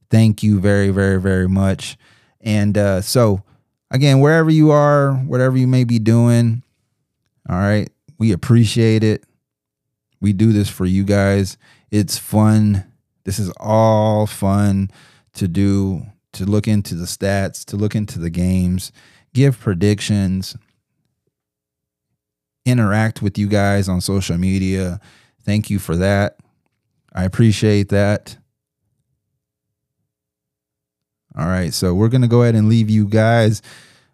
[0.10, 1.98] Thank you very, very, very much.
[2.40, 3.44] And uh, so,
[3.92, 6.64] again, wherever you are, whatever you may be doing,
[7.50, 7.90] all right,
[8.20, 9.24] we appreciate it.
[10.22, 11.58] We do this for you guys.
[11.90, 12.86] It's fun.
[13.24, 14.92] This is all fun
[15.34, 18.92] to do, to look into the stats, to look into the games,
[19.34, 20.56] give predictions,
[22.66, 25.00] interact with you guys on social media.
[25.44, 26.38] Thank you for that.
[27.14, 28.38] I appreciate that.
[31.38, 33.62] All right, so we're going to go ahead and leave you guys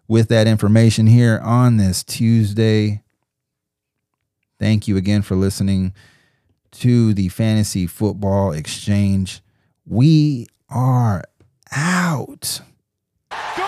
[0.06, 3.02] with that information here on this Tuesday.
[4.58, 5.92] Thank you again for listening
[6.72, 9.40] to the Fantasy Football Exchange.
[9.84, 11.24] We are
[11.72, 12.60] out.
[13.30, 13.65] Goes